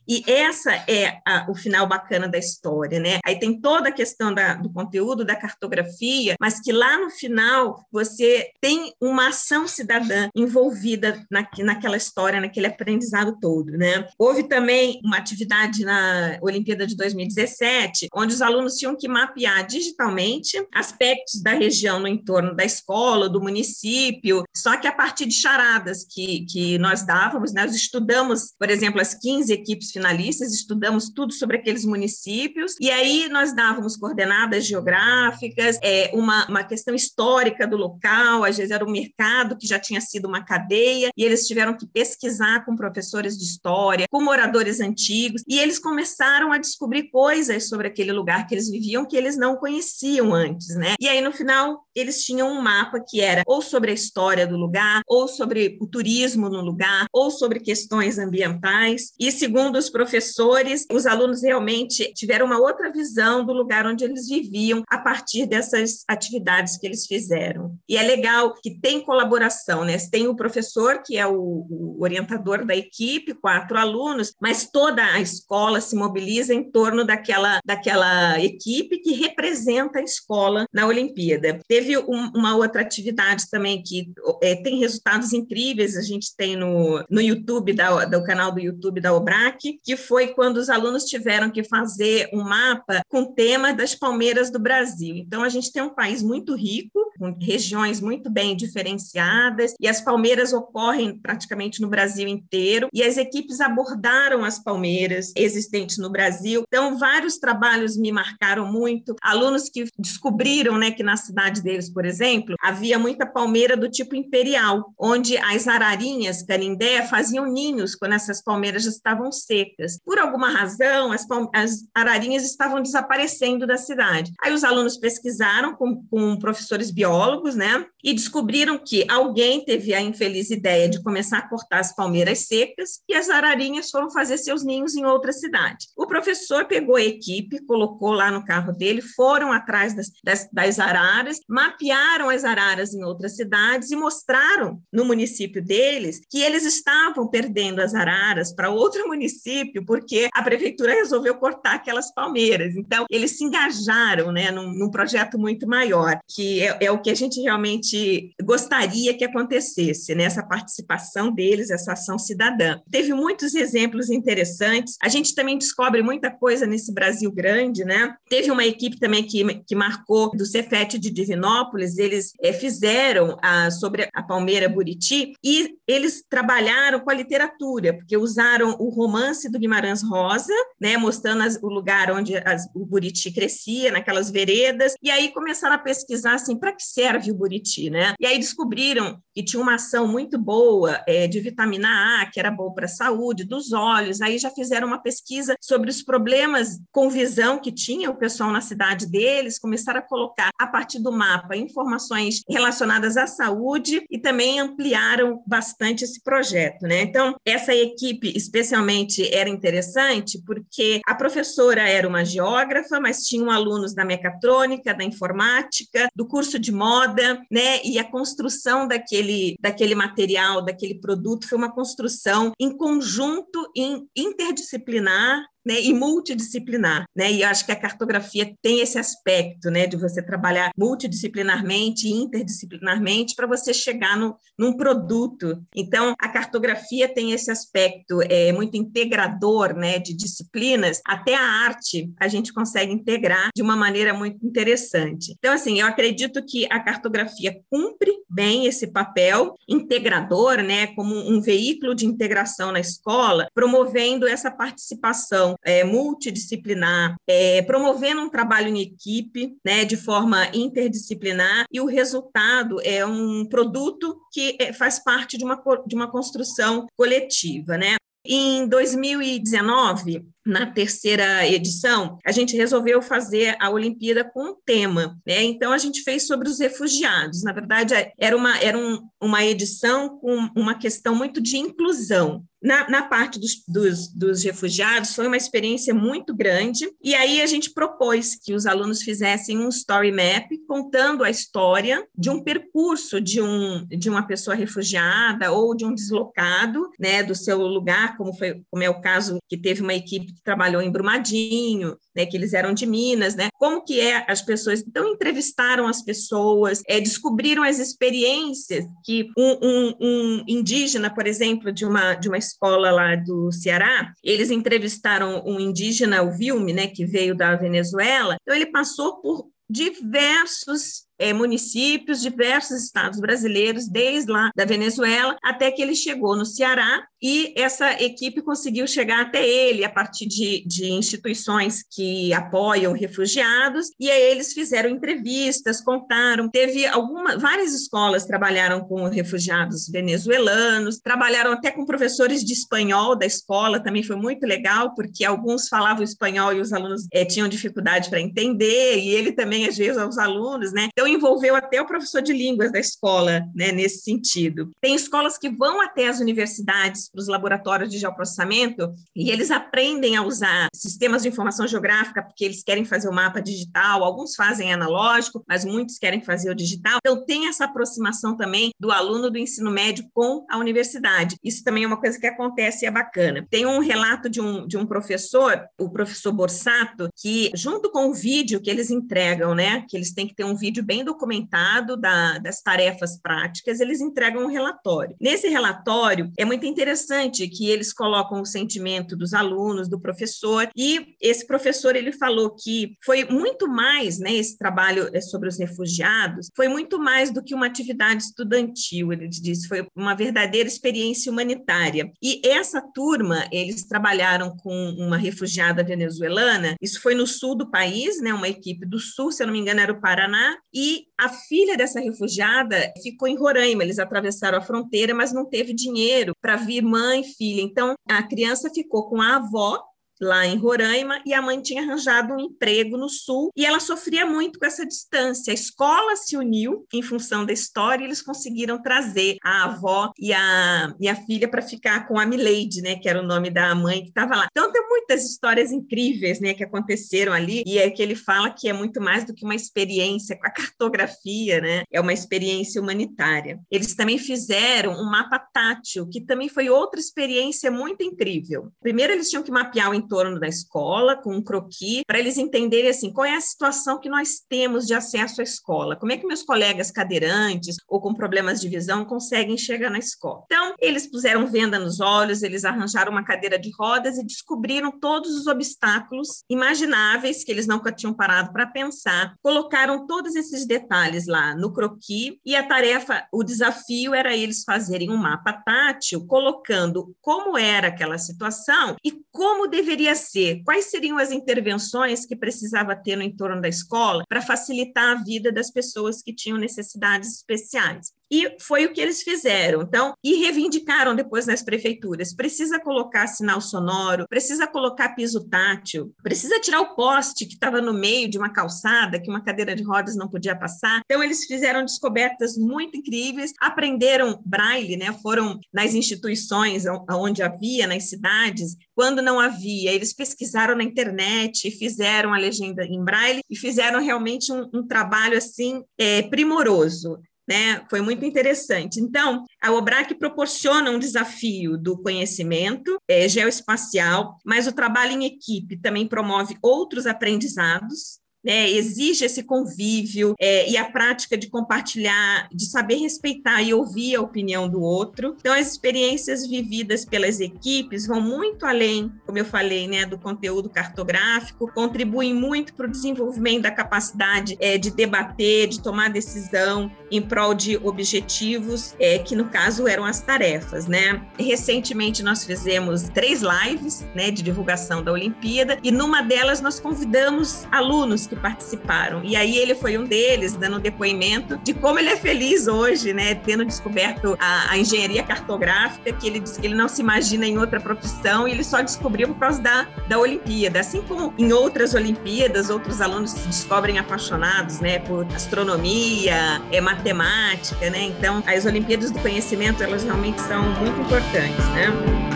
e 0.08 0.22
essa 0.30 0.72
é 0.88 1.20
a, 1.26 1.46
o 1.50 1.54
final 1.54 1.86
bacana 1.86 2.28
da 2.28 2.38
história, 2.38 2.98
né? 2.98 3.18
Aí 3.24 3.38
tem 3.38 3.60
toda 3.60 3.88
a 3.88 3.92
questão 3.92 4.32
da, 4.32 4.54
do 4.54 4.70
conteúdo, 4.70 5.24
da 5.24 5.36
cartografia, 5.36 6.34
mas 6.40 6.60
que 6.60 6.72
lá 6.72 6.98
no 6.98 7.10
final 7.10 7.86
você 7.90 8.50
tem 8.60 8.92
uma 9.00 9.28
ação 9.28 9.66
cidadã 9.66 10.28
envolvida 10.34 11.24
na, 11.30 11.46
naquela 11.58 11.96
história, 11.96 12.40
naquele 12.40 12.66
aprendizado 12.66 13.38
todo, 13.40 13.72
né? 13.72 14.06
Houve 14.18 14.44
também 14.44 15.00
uma 15.04 15.16
atividade 15.16 15.84
na 15.84 16.38
Olimpíada 16.40 16.86
de 16.86 16.96
2017, 16.96 18.08
onde 18.14 18.34
os 18.34 18.42
alunos 18.42 18.76
tinham 18.76 18.96
que 18.96 19.08
mapear 19.08 19.66
digitalmente 19.66 20.64
aspectos 20.74 21.42
da 21.42 21.52
região 21.52 22.00
no 22.00 22.08
entorno 22.08 22.54
da 22.54 22.64
escola, 22.64 23.28
do 23.28 23.40
município, 23.40 24.44
só 24.54 24.76
que 24.76 24.86
a 24.86 24.92
partir 24.92 25.26
de 25.26 25.34
charadas 25.34 26.04
que, 26.04 26.44
que 26.46 26.78
nós 26.78 27.04
dávamos, 27.04 27.52
né? 27.52 27.62
Nós 27.62 27.74
estudamos, 27.74 28.52
por 28.58 28.70
exemplo, 28.70 29.00
as 29.00 29.14
15 29.22 29.52
equipes 29.52 29.92
finalistas, 29.92 30.52
estudamos 30.52 31.08
tudo 31.08 31.32
sobre 31.32 31.58
aqueles 31.58 31.84
municípios, 31.84 32.74
e 32.80 32.90
aí 32.90 33.28
nós 33.28 33.54
dávamos 33.54 33.96
coordenadas 33.96 34.66
geográficas, 34.66 35.78
é, 35.80 36.10
uma, 36.12 36.46
uma 36.48 36.64
questão 36.64 36.94
histórica 36.94 37.66
do 37.66 37.76
local, 37.76 38.44
às 38.44 38.56
vezes 38.56 38.72
era 38.72 38.84
um 38.84 38.90
mercado 38.90 39.56
que 39.56 39.66
já 39.66 39.78
tinha 39.78 40.00
sido 40.00 40.26
uma 40.26 40.44
cadeia, 40.44 41.10
e 41.16 41.24
eles 41.24 41.46
tiveram 41.46 41.76
que 41.76 41.86
pesquisar 41.86 42.64
com 42.64 42.74
professores 42.74 43.38
de 43.38 43.44
história, 43.44 44.06
com 44.10 44.20
moradores 44.20 44.80
antigos, 44.80 45.42
e 45.46 45.58
eles 45.58 45.78
começaram 45.78 46.52
a 46.52 46.58
descobrir 46.58 47.04
coisas 47.10 47.68
sobre 47.68 47.86
aquele 47.86 48.12
lugar 48.12 48.46
que 48.48 48.54
eles 48.54 48.68
viviam 48.68 49.06
que 49.06 49.16
eles 49.16 49.36
não 49.36 49.56
conheciam 49.56 50.34
antes, 50.34 50.74
né? 50.74 50.94
E 51.00 51.08
aí, 51.08 51.20
no 51.20 51.32
final, 51.32 51.84
eles 51.94 52.24
tinham 52.24 52.50
um 52.50 52.60
mapa 52.60 52.98
que 53.00 53.20
era 53.20 53.42
ou 53.46 53.62
sobre 53.62 53.90
a 53.90 53.94
história 53.94 54.46
do 54.46 54.56
lugar, 54.56 55.02
ou 55.06 55.28
sobre 55.28 55.78
o 55.80 55.86
turismo 55.86 56.48
no 56.48 56.60
lugar, 56.60 57.06
ou 57.12 57.30
sobre 57.30 57.60
questões 57.60 58.18
ambientais. 58.18 59.11
E, 59.18 59.30
segundo 59.30 59.76
os 59.76 59.90
professores, 59.90 60.86
os 60.90 61.06
alunos 61.06 61.42
realmente 61.42 62.12
tiveram 62.14 62.46
uma 62.46 62.58
outra 62.58 62.90
visão 62.90 63.44
do 63.44 63.52
lugar 63.52 63.86
onde 63.86 64.04
eles 64.04 64.28
viviam 64.28 64.82
a 64.88 64.98
partir 64.98 65.46
dessas 65.46 66.02
atividades 66.08 66.76
que 66.76 66.86
eles 66.86 67.06
fizeram. 67.06 67.76
E 67.88 67.96
é 67.96 68.02
legal 68.02 68.54
que 68.54 68.80
tem 68.80 69.00
colaboração, 69.00 69.84
né? 69.84 69.96
Tem 70.10 70.26
o 70.26 70.36
professor, 70.36 71.02
que 71.04 71.16
é 71.16 71.26
o, 71.26 71.34
o 71.34 72.02
orientador 72.02 72.64
da 72.64 72.74
equipe, 72.74 73.34
quatro 73.34 73.78
alunos, 73.78 74.34
mas 74.40 74.68
toda 74.70 75.04
a 75.04 75.20
escola 75.20 75.80
se 75.80 75.94
mobiliza 75.94 76.54
em 76.54 76.70
torno 76.70 77.04
daquela, 77.04 77.60
daquela 77.64 78.40
equipe 78.40 78.98
que 78.98 79.12
representa 79.12 79.98
a 79.98 80.02
escola 80.02 80.66
na 80.72 80.86
Olimpíada. 80.86 81.60
Teve 81.68 81.96
um, 81.98 82.32
uma 82.34 82.56
outra 82.56 82.82
atividade 82.82 83.48
também 83.50 83.82
que 83.82 84.12
é, 84.42 84.56
tem 84.56 84.78
resultados 84.78 85.32
incríveis, 85.32 85.96
a 85.96 86.02
gente 86.02 86.34
tem 86.36 86.56
no, 86.56 87.04
no 87.08 87.20
YouTube, 87.20 87.72
da, 87.72 88.04
do 88.04 88.24
canal 88.24 88.52
do 88.52 88.60
YouTube 88.60 88.91
da 89.00 89.14
OBRAC, 89.14 89.80
que 89.82 89.96
foi 89.96 90.28
quando 90.28 90.56
os 90.56 90.68
alunos 90.68 91.04
tiveram 91.04 91.50
que 91.50 91.64
fazer 91.64 92.28
um 92.32 92.42
mapa 92.42 93.02
com 93.08 93.32
tema 93.32 93.72
das 93.72 93.94
palmeiras 93.94 94.50
do 94.50 94.58
Brasil. 94.58 95.16
Então, 95.16 95.42
a 95.42 95.48
gente 95.48 95.72
tem 95.72 95.82
um 95.82 95.94
país 95.94 96.22
muito 96.22 96.54
rico, 96.54 97.12
com 97.18 97.36
regiões 97.40 98.00
muito 98.00 98.30
bem 98.30 98.56
diferenciadas, 98.56 99.74
e 99.80 99.88
as 99.88 100.00
palmeiras 100.00 100.52
ocorrem 100.52 101.18
praticamente 101.18 101.80
no 101.80 101.88
Brasil 101.88 102.28
inteiro, 102.28 102.88
e 102.92 103.02
as 103.02 103.16
equipes 103.16 103.60
abordaram 103.60 104.44
as 104.44 104.58
palmeiras 104.58 105.32
existentes 105.36 105.98
no 105.98 106.10
Brasil. 106.10 106.64
Então, 106.66 106.98
vários 106.98 107.38
trabalhos 107.38 107.96
me 107.96 108.12
marcaram 108.12 108.70
muito. 108.70 109.14
Alunos 109.22 109.68
que 109.68 109.84
descobriram 109.98 110.78
né, 110.78 110.90
que 110.90 111.02
na 111.02 111.16
cidade 111.16 111.62
deles, 111.62 111.88
por 111.88 112.04
exemplo, 112.04 112.54
havia 112.60 112.98
muita 112.98 113.26
palmeira 113.26 113.76
do 113.76 113.88
tipo 113.88 114.14
imperial, 114.14 114.92
onde 114.98 115.36
as 115.38 115.66
ararinhas, 115.66 116.42
canindé, 116.42 117.06
faziam 117.06 117.46
ninhos 117.46 117.94
quando 117.94 118.12
essas 118.12 118.42
palmeiras 118.42 118.81
estavam 118.86 119.30
secas. 119.32 119.98
Por 120.04 120.18
alguma 120.18 120.50
razão, 120.50 121.12
as, 121.12 121.26
as 121.54 121.84
ararinhas 121.94 122.44
estavam 122.44 122.82
desaparecendo 122.82 123.66
da 123.66 123.76
cidade. 123.76 124.32
Aí 124.42 124.52
os 124.52 124.64
alunos 124.64 124.96
pesquisaram 124.96 125.74
com, 125.74 126.04
com 126.06 126.38
professores 126.38 126.90
biólogos 126.90 127.12
biólogos, 127.12 127.54
né? 127.54 127.84
E 128.02 128.12
descobriram 128.14 128.78
que 128.78 129.04
alguém 129.08 129.64
teve 129.64 129.94
a 129.94 130.00
infeliz 130.00 130.50
ideia 130.50 130.88
de 130.88 131.02
começar 131.02 131.38
a 131.38 131.48
cortar 131.48 131.80
as 131.80 131.94
palmeiras 131.94 132.46
secas 132.46 133.00
e 133.08 133.14
as 133.14 133.28
ararinhas 133.28 133.90
foram 133.90 134.10
fazer 134.10 134.38
seus 134.38 134.64
ninhos 134.64 134.94
em 134.96 135.04
outra 135.04 135.32
cidade. 135.32 135.86
O 135.96 136.06
professor 136.06 136.64
pegou 136.66 136.96
a 136.96 137.02
equipe, 137.02 137.64
colocou 137.64 138.12
lá 138.12 138.30
no 138.30 138.44
carro 138.44 138.72
dele, 138.72 139.00
foram 139.00 139.52
atrás 139.52 139.94
das, 139.94 140.10
das, 140.24 140.48
das 140.52 140.78
araras, 140.78 141.40
mapearam 141.48 142.28
as 142.28 142.44
araras 142.44 142.94
em 142.94 143.04
outras 143.04 143.36
cidades 143.36 143.90
e 143.90 143.96
mostraram 143.96 144.80
no 144.92 145.04
município 145.04 145.62
deles 145.62 146.20
que 146.28 146.40
eles 146.40 146.64
estavam 146.64 147.28
perdendo 147.28 147.80
as 147.80 147.94
araras 147.94 148.52
para 148.52 148.70
outro 148.74 149.06
município 149.08 149.84
porque 149.84 150.28
a 150.32 150.42
prefeitura 150.42 150.94
resolveu 150.94 151.34
cortar 151.34 151.74
aquelas 151.74 152.12
palmeiras. 152.12 152.76
Então, 152.76 153.06
eles 153.10 153.36
se 153.36 153.44
engajaram 153.44 154.32
né, 154.32 154.50
num, 154.50 154.72
num 154.72 154.90
projeto 154.90 155.38
muito 155.38 155.66
maior, 155.66 156.18
que 156.28 156.62
é, 156.62 156.78
é, 156.80 156.90
o 156.90 157.00
que 157.00 157.10
a 157.10 157.14
gente 157.14 157.40
realmente 157.40 158.32
gostaria 158.42 159.16
que 159.16 159.24
acontecesse, 159.24 160.14
né, 160.14 160.24
essa 160.24 160.42
participação 160.42 161.32
deles, 161.32 161.70
essa 161.70 161.92
ação 161.92 162.18
cidadã. 162.18 162.80
Teve 162.90 163.12
muitos 163.12 163.54
exemplos 163.54 164.10
interessantes. 164.10 164.96
A 165.02 165.08
gente 165.08 165.34
também 165.34 165.58
descobre 165.58 166.02
muita 166.02 166.30
coisa 166.30 166.66
nesse 166.66 166.92
Brasil 166.92 167.30
grande, 167.30 167.84
né? 167.84 168.14
Teve 168.28 168.50
uma 168.50 168.64
equipe 168.64 168.98
também 168.98 169.24
que, 169.24 169.62
que 169.66 169.74
marcou 169.74 170.30
do 170.30 170.46
Cefet 170.46 170.98
de 170.98 171.10
Divinópolis, 171.10 171.98
eles 171.98 172.32
é, 172.40 172.52
fizeram 172.52 173.36
a, 173.42 173.70
sobre 173.70 174.08
a 174.12 174.22
Palmeira 174.22 174.68
Buriti 174.68 175.34
e 175.42 175.74
eles 175.86 176.24
trabalharam 176.28 177.00
com 177.00 177.10
a 177.10 177.14
literatura, 177.14 177.94
porque 177.94 178.16
usaram 178.16 178.61
o 178.64 178.88
romance 178.88 179.50
do 179.50 179.58
Guimarães 179.58 180.02
Rosa, 180.02 180.52
né, 180.80 180.96
mostrando 180.96 181.42
as, 181.42 181.58
o 181.62 181.68
lugar 181.68 182.10
onde 182.10 182.36
as, 182.36 182.68
o 182.74 182.84
Buriti 182.84 183.30
crescia, 183.32 183.90
naquelas 183.92 184.30
veredas, 184.30 184.94
e 185.02 185.10
aí 185.10 185.30
começaram 185.32 185.74
a 185.74 185.78
pesquisar 185.78 186.34
assim, 186.34 186.56
para 186.56 186.72
que 186.72 186.82
serve 186.82 187.30
o 187.30 187.34
Buriti, 187.34 187.90
né? 187.90 188.14
E 188.20 188.26
aí 188.26 188.38
descobriram 188.38 189.20
que 189.34 189.42
tinha 189.42 189.62
uma 189.62 189.74
ação 189.74 190.06
muito 190.06 190.38
boa 190.38 191.02
é, 191.06 191.26
de 191.26 191.40
vitamina 191.40 192.22
A, 192.22 192.26
que 192.26 192.38
era 192.38 192.50
boa 192.50 192.74
para 192.74 192.86
a 192.86 192.88
saúde, 192.88 193.44
dos 193.44 193.72
olhos, 193.72 194.20
aí 194.20 194.38
já 194.38 194.50
fizeram 194.50 194.86
uma 194.86 195.02
pesquisa 195.02 195.54
sobre 195.60 195.90
os 195.90 196.02
problemas 196.02 196.80
com 196.90 197.08
visão 197.08 197.58
que 197.58 197.72
tinha 197.72 198.10
o 198.10 198.16
pessoal 198.16 198.50
na 198.50 198.60
cidade 198.60 199.06
deles, 199.06 199.58
começaram 199.58 200.00
a 200.00 200.02
colocar, 200.02 200.50
a 200.58 200.66
partir 200.66 201.00
do 201.00 201.12
mapa, 201.12 201.56
informações 201.56 202.42
relacionadas 202.48 203.16
à 203.16 203.26
saúde 203.26 204.04
e 204.10 204.18
também 204.18 204.60
ampliaram 204.60 205.42
bastante 205.46 206.04
esse 206.04 206.22
projeto, 206.22 206.82
né? 206.82 207.02
Então, 207.02 207.34
essa 207.44 207.74
equipe 207.74 208.32
especialmente 208.52 209.34
era 209.34 209.48
interessante 209.48 210.38
porque 210.44 211.00
a 211.06 211.14
professora 211.14 211.88
era 211.88 212.06
uma 212.06 212.22
geógrafa, 212.22 213.00
mas 213.00 213.26
tinham 213.26 213.50
alunos 213.50 213.94
da 213.94 214.04
mecatrônica, 214.04 214.92
da 214.92 215.02
informática, 215.02 216.08
do 216.14 216.26
curso 216.26 216.58
de 216.58 216.70
moda, 216.70 217.40
né? 217.50 217.80
E 217.82 217.98
a 217.98 218.04
construção 218.04 218.86
daquele, 218.86 219.56
daquele 219.58 219.94
material, 219.94 220.62
daquele 220.62 221.00
produto 221.00 221.48
foi 221.48 221.56
uma 221.56 221.72
construção 221.72 222.52
em 222.60 222.76
conjunto, 222.76 223.70
em 223.74 224.06
interdisciplinar, 224.14 225.46
né, 225.64 225.80
e 225.80 225.92
multidisciplinar, 225.92 227.04
né? 227.14 227.32
E 227.32 227.44
acho 227.44 227.64
que 227.64 227.72
a 227.72 227.76
cartografia 227.76 228.52
tem 228.60 228.80
esse 228.80 228.98
aspecto, 228.98 229.70
né, 229.70 229.86
de 229.86 229.96
você 229.96 230.22
trabalhar 230.22 230.70
multidisciplinarmente 230.76 232.08
interdisciplinarmente 232.08 233.34
para 233.34 233.46
você 233.46 233.72
chegar 233.72 234.16
no, 234.16 234.36
num 234.58 234.76
produto. 234.76 235.62
Então, 235.74 236.14
a 236.18 236.28
cartografia 236.28 237.12
tem 237.12 237.32
esse 237.32 237.50
aspecto 237.50 238.20
é, 238.22 238.52
muito 238.52 238.76
integrador, 238.76 239.74
né, 239.74 239.98
de 239.98 240.14
disciplinas. 240.14 241.00
Até 241.06 241.34
a 241.34 241.42
arte 241.42 242.12
a 242.18 242.28
gente 242.28 242.52
consegue 242.52 242.92
integrar 242.92 243.50
de 243.54 243.62
uma 243.62 243.76
maneira 243.76 244.12
muito 244.14 244.44
interessante. 244.44 245.34
Então, 245.38 245.52
assim, 245.52 245.80
eu 245.80 245.86
acredito 245.86 246.44
que 246.44 246.66
a 246.70 246.80
cartografia 246.80 247.60
cumpre 247.70 248.12
bem 248.28 248.66
esse 248.66 248.86
papel 248.86 249.54
integrador, 249.68 250.62
né, 250.62 250.88
como 250.88 251.14
um 251.14 251.40
veículo 251.40 251.94
de 251.94 252.06
integração 252.06 252.72
na 252.72 252.80
escola, 252.80 253.46
promovendo 253.54 254.26
essa 254.26 254.50
participação 254.50 255.51
é, 255.64 255.84
multidisciplinar, 255.84 257.16
é, 257.26 257.62
promovendo 257.62 258.20
um 258.20 258.30
trabalho 258.30 258.68
em 258.68 258.80
equipe, 258.80 259.56
né, 259.64 259.84
de 259.84 259.96
forma 259.96 260.48
interdisciplinar, 260.54 261.64
e 261.72 261.80
o 261.80 261.86
resultado 261.86 262.80
é 262.82 263.04
um 263.04 263.44
produto 263.44 264.18
que 264.32 264.56
é, 264.60 264.72
faz 264.72 265.02
parte 265.02 265.36
de 265.36 265.44
uma, 265.44 265.62
de 265.86 265.94
uma 265.94 266.10
construção 266.10 266.86
coletiva, 266.96 267.76
né? 267.76 267.96
Em 268.24 268.68
2019, 268.68 270.24
na 270.44 270.66
terceira 270.66 271.46
edição, 271.46 272.18
a 272.24 272.32
gente 272.32 272.56
resolveu 272.56 273.00
fazer 273.00 273.56
a 273.60 273.70
Olimpíada 273.70 274.24
com 274.24 274.50
um 274.50 274.56
tema, 274.64 275.18
né? 275.26 275.42
Então 275.42 275.72
a 275.72 275.78
gente 275.78 276.02
fez 276.02 276.26
sobre 276.26 276.48
os 276.48 276.58
refugiados. 276.58 277.42
Na 277.42 277.52
verdade, 277.52 277.94
era 278.18 278.36
uma, 278.36 278.58
era 278.58 278.76
um, 278.76 279.08
uma 279.20 279.44
edição 279.44 280.18
com 280.18 280.50
uma 280.56 280.74
questão 280.74 281.14
muito 281.14 281.40
de 281.40 281.56
inclusão. 281.56 282.44
Na, 282.62 282.88
na 282.88 283.02
parte 283.02 283.40
dos, 283.40 283.64
dos, 283.66 284.08
dos, 284.08 284.44
refugiados, 284.44 285.16
foi 285.16 285.26
uma 285.26 285.36
experiência 285.36 285.92
muito 285.92 286.32
grande, 286.32 286.88
e 287.02 287.12
aí 287.12 287.42
a 287.42 287.46
gente 287.46 287.72
propôs 287.72 288.36
que 288.36 288.54
os 288.54 288.66
alunos 288.66 289.02
fizessem 289.02 289.58
um 289.58 289.68
story 289.68 290.12
map 290.12 290.48
contando 290.68 291.24
a 291.24 291.30
história 291.30 292.06
de 292.16 292.30
um 292.30 292.40
percurso 292.40 293.20
de, 293.20 293.42
um, 293.42 293.84
de 293.86 294.08
uma 294.08 294.24
pessoa 294.24 294.54
refugiada 294.54 295.50
ou 295.50 295.74
de 295.74 295.84
um 295.84 295.92
deslocado 295.92 296.88
né, 297.00 297.24
do 297.24 297.34
seu 297.34 297.58
lugar, 297.58 298.16
como, 298.16 298.32
foi, 298.32 298.62
como 298.70 298.84
é 298.84 298.88
o 298.88 299.00
caso 299.00 299.38
que 299.48 299.56
teve 299.56 299.82
uma 299.82 299.94
equipe 299.94 300.31
que 300.32 300.42
trabalhou 300.42 300.82
em 300.82 300.90
Brumadinho, 300.90 301.96
né, 302.14 302.26
que 302.26 302.36
eles 302.36 302.52
eram 302.52 302.74
de 302.74 302.86
Minas, 302.86 303.34
né? 303.34 303.48
Como 303.54 303.84
que 303.84 304.00
é 304.00 304.24
as 304.28 304.42
pessoas? 304.42 304.82
Então 304.86 305.08
entrevistaram 305.08 305.86
as 305.86 306.02
pessoas, 306.02 306.82
é, 306.88 307.00
descobriram 307.00 307.62
as 307.62 307.78
experiências 307.78 308.84
que 309.04 309.28
um, 309.36 309.58
um, 309.62 309.94
um, 310.00 310.44
indígena, 310.46 311.12
por 311.12 311.26
exemplo, 311.26 311.72
de 311.72 311.84
uma 311.84 312.14
de 312.14 312.28
uma 312.28 312.38
escola 312.38 312.90
lá 312.90 313.16
do 313.16 313.50
Ceará, 313.52 314.12
eles 314.22 314.50
entrevistaram 314.50 315.42
um 315.46 315.58
indígena, 315.58 316.22
o 316.22 316.32
Vilme, 316.32 316.72
né, 316.72 316.86
que 316.86 317.04
veio 317.04 317.34
da 317.34 317.56
Venezuela. 317.56 318.36
Então 318.42 318.54
ele 318.54 318.66
passou 318.66 319.20
por 319.20 319.46
diversos 319.68 321.06
é, 321.22 321.32
municípios, 321.32 322.20
diversos 322.20 322.84
estados 322.84 323.20
brasileiros, 323.20 323.88
desde 323.88 324.30
lá 324.30 324.50
da 324.56 324.64
Venezuela, 324.64 325.36
até 325.42 325.70
que 325.70 325.80
ele 325.80 325.94
chegou 325.94 326.36
no 326.36 326.44
Ceará 326.44 327.04
e 327.22 327.54
essa 327.56 328.02
equipe 328.02 328.42
conseguiu 328.42 328.86
chegar 328.88 329.20
até 329.20 329.48
ele 329.48 329.84
a 329.84 329.88
partir 329.88 330.26
de, 330.26 330.64
de 330.66 330.90
instituições 330.90 331.84
que 331.88 332.32
apoiam 332.34 332.92
refugiados, 332.92 333.90
e 334.00 334.10
aí 334.10 334.32
eles 334.32 334.52
fizeram 334.52 334.90
entrevistas, 334.90 335.80
contaram, 335.80 336.48
teve 336.50 336.84
algumas, 336.86 337.40
várias 337.40 337.72
escolas 337.72 338.26
trabalharam 338.26 338.80
com 338.80 339.08
refugiados 339.08 339.88
venezuelanos, 339.88 340.98
trabalharam 340.98 341.52
até 341.52 341.70
com 341.70 341.84
professores 341.84 342.44
de 342.44 342.52
espanhol 342.52 343.14
da 343.14 343.24
escola, 343.26 343.78
também 343.78 344.02
foi 344.02 344.16
muito 344.16 344.44
legal, 344.44 344.92
porque 344.94 345.24
alguns 345.24 345.68
falavam 345.68 346.02
espanhol 346.02 346.52
e 346.52 346.60
os 346.60 346.72
alunos 346.72 347.06
é, 347.12 347.24
tinham 347.24 347.46
dificuldade 347.46 348.10
para 348.10 348.20
entender, 348.20 348.98
e 348.98 349.10
ele 349.10 349.30
também, 349.30 349.68
às 349.68 349.76
vezes, 349.76 349.96
aos 349.96 350.18
alunos, 350.18 350.72
né? 350.72 350.88
Então, 350.92 351.06
envolveu 351.12 351.54
até 351.54 351.80
o 351.80 351.86
professor 351.86 352.22
de 352.22 352.32
línguas 352.32 352.72
da 352.72 352.78
escola, 352.78 353.42
né, 353.54 353.72
nesse 353.72 354.02
sentido. 354.02 354.70
Tem 354.80 354.94
escolas 354.94 355.38
que 355.38 355.50
vão 355.50 355.80
até 355.80 356.08
as 356.08 356.20
universidades, 356.20 357.08
para 357.10 357.20
os 357.20 357.28
laboratórios 357.28 357.90
de 357.90 357.98
geoprocessamento, 357.98 358.92
e 359.14 359.30
eles 359.30 359.50
aprendem 359.50 360.16
a 360.16 360.22
usar 360.22 360.68
sistemas 360.74 361.22
de 361.22 361.28
informação 361.28 361.66
geográfica, 361.66 362.22
porque 362.22 362.44
eles 362.44 362.62
querem 362.62 362.84
fazer 362.84 363.08
o 363.08 363.12
mapa 363.12 363.40
digital, 363.40 364.04
alguns 364.04 364.34
fazem 364.34 364.72
analógico, 364.72 365.44
mas 365.48 365.64
muitos 365.64 365.98
querem 365.98 366.20
fazer 366.20 366.50
o 366.50 366.54
digital. 366.54 366.98
Então, 366.98 367.24
tem 367.24 367.48
essa 367.48 367.64
aproximação 367.64 368.36
também 368.36 368.70
do 368.78 368.90
aluno 368.90 369.30
do 369.30 369.38
ensino 369.38 369.70
médio 369.70 370.06
com 370.12 370.44
a 370.50 370.58
universidade. 370.58 371.36
Isso 371.42 371.62
também 371.64 371.84
é 371.84 371.86
uma 371.86 372.00
coisa 372.00 372.18
que 372.18 372.26
acontece 372.26 372.84
e 372.84 372.88
é 372.88 372.90
bacana. 372.90 373.46
Tem 373.50 373.66
um 373.66 373.78
relato 373.78 374.28
de 374.28 374.40
um, 374.40 374.66
de 374.66 374.76
um 374.76 374.86
professor, 374.86 375.64
o 375.78 375.90
professor 375.90 376.32
Borsato, 376.32 377.08
que, 377.16 377.50
junto 377.54 377.90
com 377.90 378.08
o 378.08 378.14
vídeo 378.14 378.60
que 378.60 378.70
eles 378.70 378.90
entregam, 378.90 379.54
né, 379.54 379.84
que 379.88 379.96
eles 379.96 380.12
têm 380.12 380.26
que 380.26 380.34
ter 380.34 380.44
um 380.44 380.56
vídeo 380.56 380.84
bem 380.84 380.91
documentado 381.04 381.96
da, 381.96 382.38
das 382.38 382.60
tarefas 382.60 383.20
práticas, 383.20 383.80
eles 383.80 384.00
entregam 384.00 384.44
um 384.44 384.48
relatório. 384.48 385.16
Nesse 385.20 385.48
relatório, 385.48 386.32
é 386.36 386.44
muito 386.44 386.66
interessante 386.66 387.46
que 387.46 387.68
eles 387.68 387.92
colocam 387.92 388.40
o 388.40 388.46
sentimento 388.46 389.16
dos 389.16 389.32
alunos, 389.32 389.88
do 389.88 390.00
professor, 390.00 390.68
e 390.76 391.14
esse 391.20 391.46
professor, 391.46 391.94
ele 391.94 392.12
falou 392.12 392.50
que 392.50 392.96
foi 393.04 393.24
muito 393.24 393.68
mais, 393.68 394.18
né, 394.18 394.32
esse 394.34 394.58
trabalho 394.58 395.08
é, 395.12 395.20
sobre 395.20 395.48
os 395.48 395.58
refugiados, 395.58 396.48
foi 396.56 396.66
muito 396.66 396.98
mais 396.98 397.30
do 397.30 397.42
que 397.42 397.54
uma 397.54 397.66
atividade 397.66 398.24
estudantil, 398.24 399.12
ele 399.12 399.28
disse, 399.28 399.68
foi 399.68 399.86
uma 399.94 400.14
verdadeira 400.14 400.68
experiência 400.68 401.30
humanitária. 401.30 402.10
E 402.20 402.40
essa 402.46 402.82
turma, 402.94 403.46
eles 403.52 403.86
trabalharam 403.86 404.56
com 404.56 404.72
uma 404.98 405.16
refugiada 405.16 405.84
venezuelana, 405.84 406.74
isso 406.80 407.00
foi 407.00 407.14
no 407.14 407.26
sul 407.26 407.54
do 407.54 407.70
país, 407.70 408.20
né, 408.20 408.34
uma 408.34 408.48
equipe 408.48 408.84
do 408.86 408.98
sul, 408.98 409.30
se 409.30 409.42
eu 409.42 409.46
não 409.46 409.52
me 409.52 409.60
engano 409.60 409.80
era 409.80 409.92
o 409.92 410.00
Paraná, 410.00 410.56
e 410.72 410.81
a 411.18 411.28
filha 411.28 411.76
dessa 411.76 412.00
refugiada 412.00 412.92
ficou 413.02 413.28
em 413.28 413.36
Roraima, 413.36 413.82
eles 413.82 413.98
atravessaram 413.98 414.58
a 414.58 414.62
fronteira, 414.62 415.14
mas 415.14 415.32
não 415.32 415.44
teve 415.44 415.72
dinheiro 415.72 416.34
para 416.40 416.56
vir 416.56 416.82
mãe 416.82 417.20
e 417.20 417.24
filha. 417.24 417.62
Então, 417.62 417.94
a 418.08 418.22
criança 418.22 418.70
ficou 418.70 419.08
com 419.08 419.20
a 419.20 419.36
avó 419.36 419.82
lá 420.22 420.46
em 420.46 420.56
Roraima 420.56 421.20
e 421.26 421.34
a 421.34 421.42
mãe 421.42 421.60
tinha 421.60 421.82
arranjado 421.82 422.34
um 422.34 422.40
emprego 422.40 422.96
no 422.96 423.08
sul 423.08 423.50
e 423.56 423.66
ela 423.66 423.80
sofria 423.80 424.24
muito 424.24 424.58
com 424.58 424.66
essa 424.66 424.86
distância. 424.86 425.50
A 425.50 425.54
escola 425.54 426.16
se 426.16 426.36
uniu 426.36 426.86
em 426.92 427.02
função 427.02 427.44
da 427.44 427.52
história 427.52 428.02
e 428.02 428.06
eles 428.06 428.22
conseguiram 428.22 428.80
trazer 428.80 429.36
a 429.42 429.64
avó 429.64 430.12
e 430.18 430.32
a, 430.32 430.94
e 431.00 431.08
a 431.08 431.14
filha 431.14 431.48
para 431.48 431.62
ficar 431.62 432.06
com 432.06 432.18
a 432.18 432.26
Milady, 432.26 432.82
né, 432.82 432.96
que 432.96 433.08
era 433.08 433.20
o 433.20 433.26
nome 433.26 433.50
da 433.50 433.74
mãe 433.74 434.02
que 434.02 434.08
estava 434.08 434.36
lá. 434.36 434.46
Então 434.50 434.72
tem 434.72 434.82
muitas 434.88 435.24
histórias 435.24 435.72
incríveis, 435.72 436.40
né, 436.40 436.54
que 436.54 436.64
aconteceram 436.64 437.32
ali 437.32 437.62
e 437.66 437.78
é 437.78 437.90
que 437.90 438.02
ele 438.02 438.14
fala 438.14 438.50
que 438.50 438.68
é 438.68 438.72
muito 438.72 439.00
mais 439.00 439.24
do 439.24 439.34
que 439.34 439.44
uma 439.44 439.54
experiência 439.54 440.36
com 440.38 440.46
a 440.46 440.50
cartografia, 440.50 441.60
né? 441.60 441.84
É 441.90 442.00
uma 442.00 442.12
experiência 442.12 442.80
humanitária. 442.80 443.60
Eles 443.70 443.94
também 443.94 444.18
fizeram 444.18 444.92
um 444.92 445.04
mapa 445.04 445.38
tátil, 445.38 446.08
que 446.08 446.20
também 446.20 446.48
foi 446.48 446.68
outra 446.68 447.00
experiência 447.00 447.70
muito 447.70 448.02
incrível. 448.02 448.72
Primeiro 448.80 449.12
eles 449.12 449.28
tinham 449.28 449.42
que 449.42 449.50
mapear 449.50 449.90
o 449.90 449.94
da 450.12 450.46
escola 450.46 451.16
com 451.16 451.34
um 451.34 451.42
croquis 451.42 452.02
para 452.06 452.18
eles 452.18 452.36
entenderem 452.36 452.90
assim 452.90 453.10
qual 453.10 453.24
é 453.24 453.34
a 453.34 453.40
situação 453.40 453.98
que 453.98 454.10
nós 454.10 454.40
temos 454.46 454.86
de 454.86 454.92
acesso 454.92 455.40
à 455.40 455.44
escola. 455.44 455.96
Como 455.96 456.12
é 456.12 456.18
que 456.18 456.26
meus 456.26 456.42
colegas 456.42 456.90
cadeirantes 456.90 457.76
ou 457.88 458.00
com 458.00 458.12
problemas 458.12 458.60
de 458.60 458.68
visão 458.68 459.04
conseguem 459.04 459.56
chegar 459.56 459.90
na 459.90 459.98
escola? 459.98 460.42
Então, 460.44 460.74
eles 460.78 461.10
puseram 461.10 461.46
venda 461.46 461.78
nos 461.78 461.98
olhos, 461.98 462.42
eles 462.42 462.64
arranjaram 462.64 463.10
uma 463.10 463.24
cadeira 463.24 463.58
de 463.58 463.70
rodas 463.78 464.18
e 464.18 464.24
descobriram 464.24 464.90
todos 464.90 465.34
os 465.34 465.46
obstáculos 465.46 466.44
imagináveis 466.48 467.42
que 467.42 467.50
eles 467.50 467.66
nunca 467.66 467.90
tinham 467.90 468.12
parado 468.12 468.52
para 468.52 468.66
pensar. 468.66 469.34
Colocaram 469.42 470.06
todos 470.06 470.36
esses 470.36 470.66
detalhes 470.66 471.26
lá 471.26 471.54
no 471.54 471.72
croquis 471.72 472.34
e 472.44 472.54
a 472.54 472.66
tarefa, 472.66 473.26
o 473.32 473.42
desafio 473.42 474.14
era 474.14 474.36
eles 474.36 474.62
fazerem 474.64 475.10
um 475.10 475.16
mapa 475.16 475.52
tátil, 475.52 476.26
colocando 476.26 477.14
como 477.22 477.56
era 477.56 477.88
aquela 477.88 478.18
situação 478.18 478.96
e 479.04 479.22
como 479.30 479.68
deveria 479.68 480.01
ser, 480.14 480.62
quais 480.64 480.86
seriam 480.86 481.18
as 481.18 481.30
intervenções 481.30 482.26
que 482.26 482.36
precisava 482.36 482.96
ter 482.96 483.16
no 483.16 483.22
entorno 483.22 483.60
da 483.60 483.68
escola 483.68 484.24
para 484.28 484.42
facilitar 484.42 485.16
a 485.16 485.22
vida 485.22 485.52
das 485.52 485.70
pessoas 485.70 486.22
que 486.22 486.34
tinham 486.34 486.58
necessidades 486.58 487.36
especiais. 487.36 488.12
E 488.32 488.56
foi 488.58 488.86
o 488.86 488.92
que 488.94 489.00
eles 489.00 489.22
fizeram. 489.22 489.82
Então, 489.82 490.14
e 490.24 490.36
reivindicaram 490.36 491.14
depois 491.14 491.46
nas 491.46 491.62
prefeituras: 491.62 492.34
precisa 492.34 492.80
colocar 492.80 493.26
sinal 493.26 493.60
sonoro, 493.60 494.26
precisa 494.26 494.66
colocar 494.66 495.10
piso 495.10 495.46
tátil, 495.50 496.14
precisa 496.22 496.58
tirar 496.58 496.80
o 496.80 496.94
poste 496.94 497.44
que 497.44 497.52
estava 497.52 497.82
no 497.82 497.92
meio 497.92 498.30
de 498.30 498.38
uma 498.38 498.50
calçada, 498.50 499.20
que 499.20 499.28
uma 499.28 499.44
cadeira 499.44 499.74
de 499.74 499.82
rodas 499.82 500.16
não 500.16 500.30
podia 500.30 500.56
passar. 500.56 501.02
Então, 501.04 501.22
eles 501.22 501.44
fizeram 501.44 501.84
descobertas 501.84 502.56
muito 502.56 502.96
incríveis, 502.96 503.52
aprenderam 503.60 504.40
braille, 504.46 504.96
né? 504.96 505.12
Foram 505.22 505.60
nas 505.70 505.92
instituições 505.92 506.84
onde 507.10 507.42
havia, 507.42 507.86
nas 507.86 508.08
cidades, 508.08 508.78
quando 508.94 509.20
não 509.20 509.38
havia, 509.38 509.92
eles 509.92 510.14
pesquisaram 510.14 510.74
na 510.74 510.84
internet, 510.84 511.70
fizeram 511.70 512.32
a 512.32 512.38
legenda 512.38 512.82
em 512.84 513.04
braille 513.04 513.42
e 513.50 513.56
fizeram 513.56 514.00
realmente 514.00 514.50
um, 514.50 514.70
um 514.72 514.86
trabalho 514.86 515.36
assim 515.36 515.82
é, 515.98 516.22
primoroso 516.22 517.18
né? 517.48 517.84
Foi 517.90 518.00
muito 518.00 518.24
interessante. 518.24 519.00
Então, 519.00 519.44
a 519.60 519.72
OBRAC 519.72 520.14
proporciona 520.14 520.90
um 520.90 520.98
desafio 520.98 521.76
do 521.76 521.96
conhecimento 522.00 522.98
é, 523.08 523.28
geoespacial, 523.28 524.38
mas 524.44 524.66
o 524.66 524.72
trabalho 524.72 525.12
em 525.12 525.24
equipe 525.24 525.76
também 525.76 526.06
promove 526.06 526.56
outros 526.62 527.06
aprendizados, 527.06 528.21
né, 528.44 528.68
exige 528.70 529.24
esse 529.24 529.42
convívio 529.42 530.34
é, 530.38 530.68
e 530.68 530.76
a 530.76 530.84
prática 530.90 531.36
de 531.36 531.48
compartilhar, 531.48 532.48
de 532.52 532.66
saber 532.66 532.96
respeitar 532.96 533.62
e 533.62 533.72
ouvir 533.72 534.16
a 534.16 534.20
opinião 534.20 534.68
do 534.68 534.80
outro. 534.80 535.36
Então, 535.38 535.54
as 535.54 535.70
experiências 535.70 536.46
vividas 536.46 537.04
pelas 537.04 537.40
equipes 537.40 538.06
vão 538.06 538.20
muito 538.20 538.66
além, 538.66 539.12
como 539.24 539.38
eu 539.38 539.44
falei, 539.44 539.86
né, 539.86 540.04
do 540.04 540.18
conteúdo 540.18 540.68
cartográfico, 540.68 541.70
contribuem 541.72 542.34
muito 542.34 542.74
para 542.74 542.86
o 542.86 542.90
desenvolvimento 542.90 543.62
da 543.62 543.70
capacidade 543.70 544.56
é, 544.60 544.76
de 544.76 544.90
debater, 544.90 545.68
de 545.68 545.80
tomar 545.80 546.10
decisão 546.10 546.90
em 547.10 547.22
prol 547.22 547.54
de 547.54 547.76
objetivos, 547.76 548.94
é, 548.98 549.18
que 549.18 549.36
no 549.36 549.46
caso 549.46 549.86
eram 549.86 550.04
as 550.04 550.20
tarefas. 550.20 550.86
Né? 550.86 551.22
Recentemente, 551.38 552.22
nós 552.22 552.44
fizemos 552.44 553.08
três 553.10 553.42
lives 553.42 554.04
né, 554.14 554.30
de 554.30 554.42
divulgação 554.42 555.02
da 555.02 555.12
Olimpíada 555.12 555.78
e 555.82 555.90
numa 555.90 556.22
delas 556.22 556.60
nós 556.60 556.80
convidamos 556.80 557.66
alunos 557.70 558.26
que 558.32 558.36
participaram. 558.40 559.22
E 559.22 559.36
aí 559.36 559.56
ele 559.56 559.74
foi 559.74 559.98
um 559.98 560.04
deles, 560.04 560.56
dando 560.56 560.78
um 560.78 560.80
depoimento 560.80 561.58
de 561.58 561.74
como 561.74 561.98
ele 561.98 562.08
é 562.08 562.16
feliz 562.16 562.66
hoje, 562.66 563.12
né, 563.12 563.34
tendo 563.34 563.64
descoberto 563.64 564.36
a, 564.40 564.70
a 564.70 564.78
engenharia 564.78 565.22
cartográfica, 565.22 566.12
que 566.12 566.26
ele 566.26 566.40
diz 566.40 566.56
que 566.56 566.66
ele 566.66 566.74
não 566.74 566.88
se 566.88 567.02
imagina 567.02 567.46
em 567.46 567.58
outra 567.58 567.78
profissão 567.78 568.48
e 568.48 568.52
ele 568.52 568.64
só 568.64 568.80
descobriu 568.80 569.28
por 569.28 569.38
causa 569.38 569.60
da, 569.60 569.86
da 570.08 570.18
Olimpíada. 570.18 570.80
Assim 570.80 571.02
como 571.02 571.34
em 571.36 571.52
outras 571.52 571.94
Olimpíadas, 571.94 572.70
outros 572.70 573.00
alunos 573.00 573.32
se 573.32 573.46
descobrem 573.46 573.98
apaixonados, 573.98 574.80
né, 574.80 574.98
por 575.00 575.26
astronomia, 575.34 576.62
é, 576.70 576.80
matemática, 576.80 577.90
né? 577.90 578.04
Então, 578.04 578.42
as 578.46 578.64
Olimpíadas 578.64 579.10
do 579.10 579.18
Conhecimento, 579.20 579.82
elas 579.82 580.02
realmente 580.04 580.40
são 580.40 580.62
muito 580.62 581.00
importantes, 581.00 581.64
né? 581.74 582.31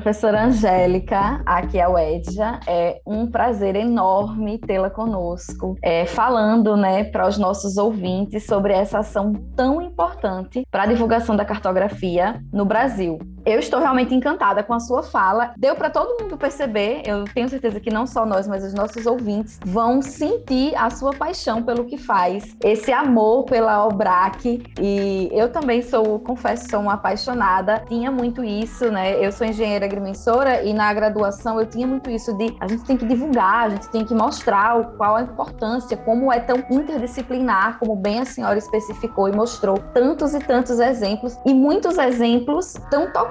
Professora 0.00 0.44
Angélica, 0.44 1.42
aqui 1.44 1.78
é 1.78 1.82
a 1.82 1.90
Wedja, 1.90 2.58
é 2.66 3.02
um 3.06 3.30
prazer 3.30 3.76
enorme 3.76 4.56
tê-la 4.56 4.88
conosco, 4.88 5.76
é, 5.82 6.06
falando 6.06 6.74
né, 6.74 7.04
para 7.04 7.28
os 7.28 7.36
nossos 7.36 7.76
ouvintes 7.76 8.46
sobre 8.46 8.72
essa 8.72 9.00
ação 9.00 9.34
tão 9.54 9.82
importante 9.82 10.66
para 10.70 10.84
a 10.84 10.86
divulgação 10.86 11.36
da 11.36 11.44
cartografia 11.44 12.42
no 12.50 12.64
Brasil. 12.64 13.18
Eu 13.44 13.58
estou 13.58 13.80
realmente 13.80 14.14
encantada 14.14 14.62
com 14.62 14.74
a 14.74 14.80
sua 14.80 15.02
fala. 15.02 15.52
Deu 15.56 15.74
para 15.74 15.88
todo 15.88 16.22
mundo 16.22 16.36
perceber, 16.36 17.02
eu 17.06 17.24
tenho 17.24 17.48
certeza 17.48 17.80
que 17.80 17.90
não 17.90 18.06
só 18.06 18.26
nós, 18.26 18.46
mas 18.46 18.64
os 18.64 18.74
nossos 18.74 19.06
ouvintes 19.06 19.58
vão 19.64 20.02
sentir 20.02 20.74
a 20.76 20.90
sua 20.90 21.12
paixão 21.12 21.62
pelo 21.62 21.84
que 21.84 21.96
faz, 21.96 22.54
esse 22.62 22.92
amor 22.92 23.44
pela 23.44 23.86
Obrac. 23.86 24.62
E 24.78 25.28
eu 25.32 25.50
também 25.50 25.82
sou, 25.82 26.18
confesso, 26.20 26.68
sou 26.68 26.80
uma 26.80 26.94
apaixonada. 26.94 27.82
Tinha 27.88 28.10
muito 28.10 28.44
isso, 28.44 28.90
né? 28.90 29.24
Eu 29.24 29.32
sou 29.32 29.46
engenheira 29.46 29.86
agrimensora 29.86 30.62
e 30.62 30.72
na 30.72 30.92
graduação 30.92 31.58
eu 31.58 31.66
tinha 31.66 31.86
muito 31.86 32.10
isso 32.10 32.36
de 32.36 32.54
a 32.60 32.68
gente 32.68 32.84
tem 32.84 32.96
que 32.96 33.06
divulgar, 33.06 33.66
a 33.66 33.68
gente 33.70 33.88
tem 33.88 34.04
que 34.04 34.14
mostrar 34.14 34.84
qual 34.96 35.16
a 35.16 35.22
importância, 35.22 35.96
como 35.96 36.32
é 36.32 36.40
tão 36.40 36.56
interdisciplinar, 36.70 37.78
como 37.78 37.96
bem 37.96 38.20
a 38.20 38.24
senhora 38.24 38.58
especificou 38.58 39.28
e 39.28 39.32
mostrou 39.32 39.78
tantos 39.94 40.34
e 40.34 40.38
tantos 40.38 40.78
exemplos 40.78 41.38
e 41.46 41.54
muitos 41.54 41.96
exemplos 41.98 42.74
tão 42.90 43.10
tocantes 43.10 43.29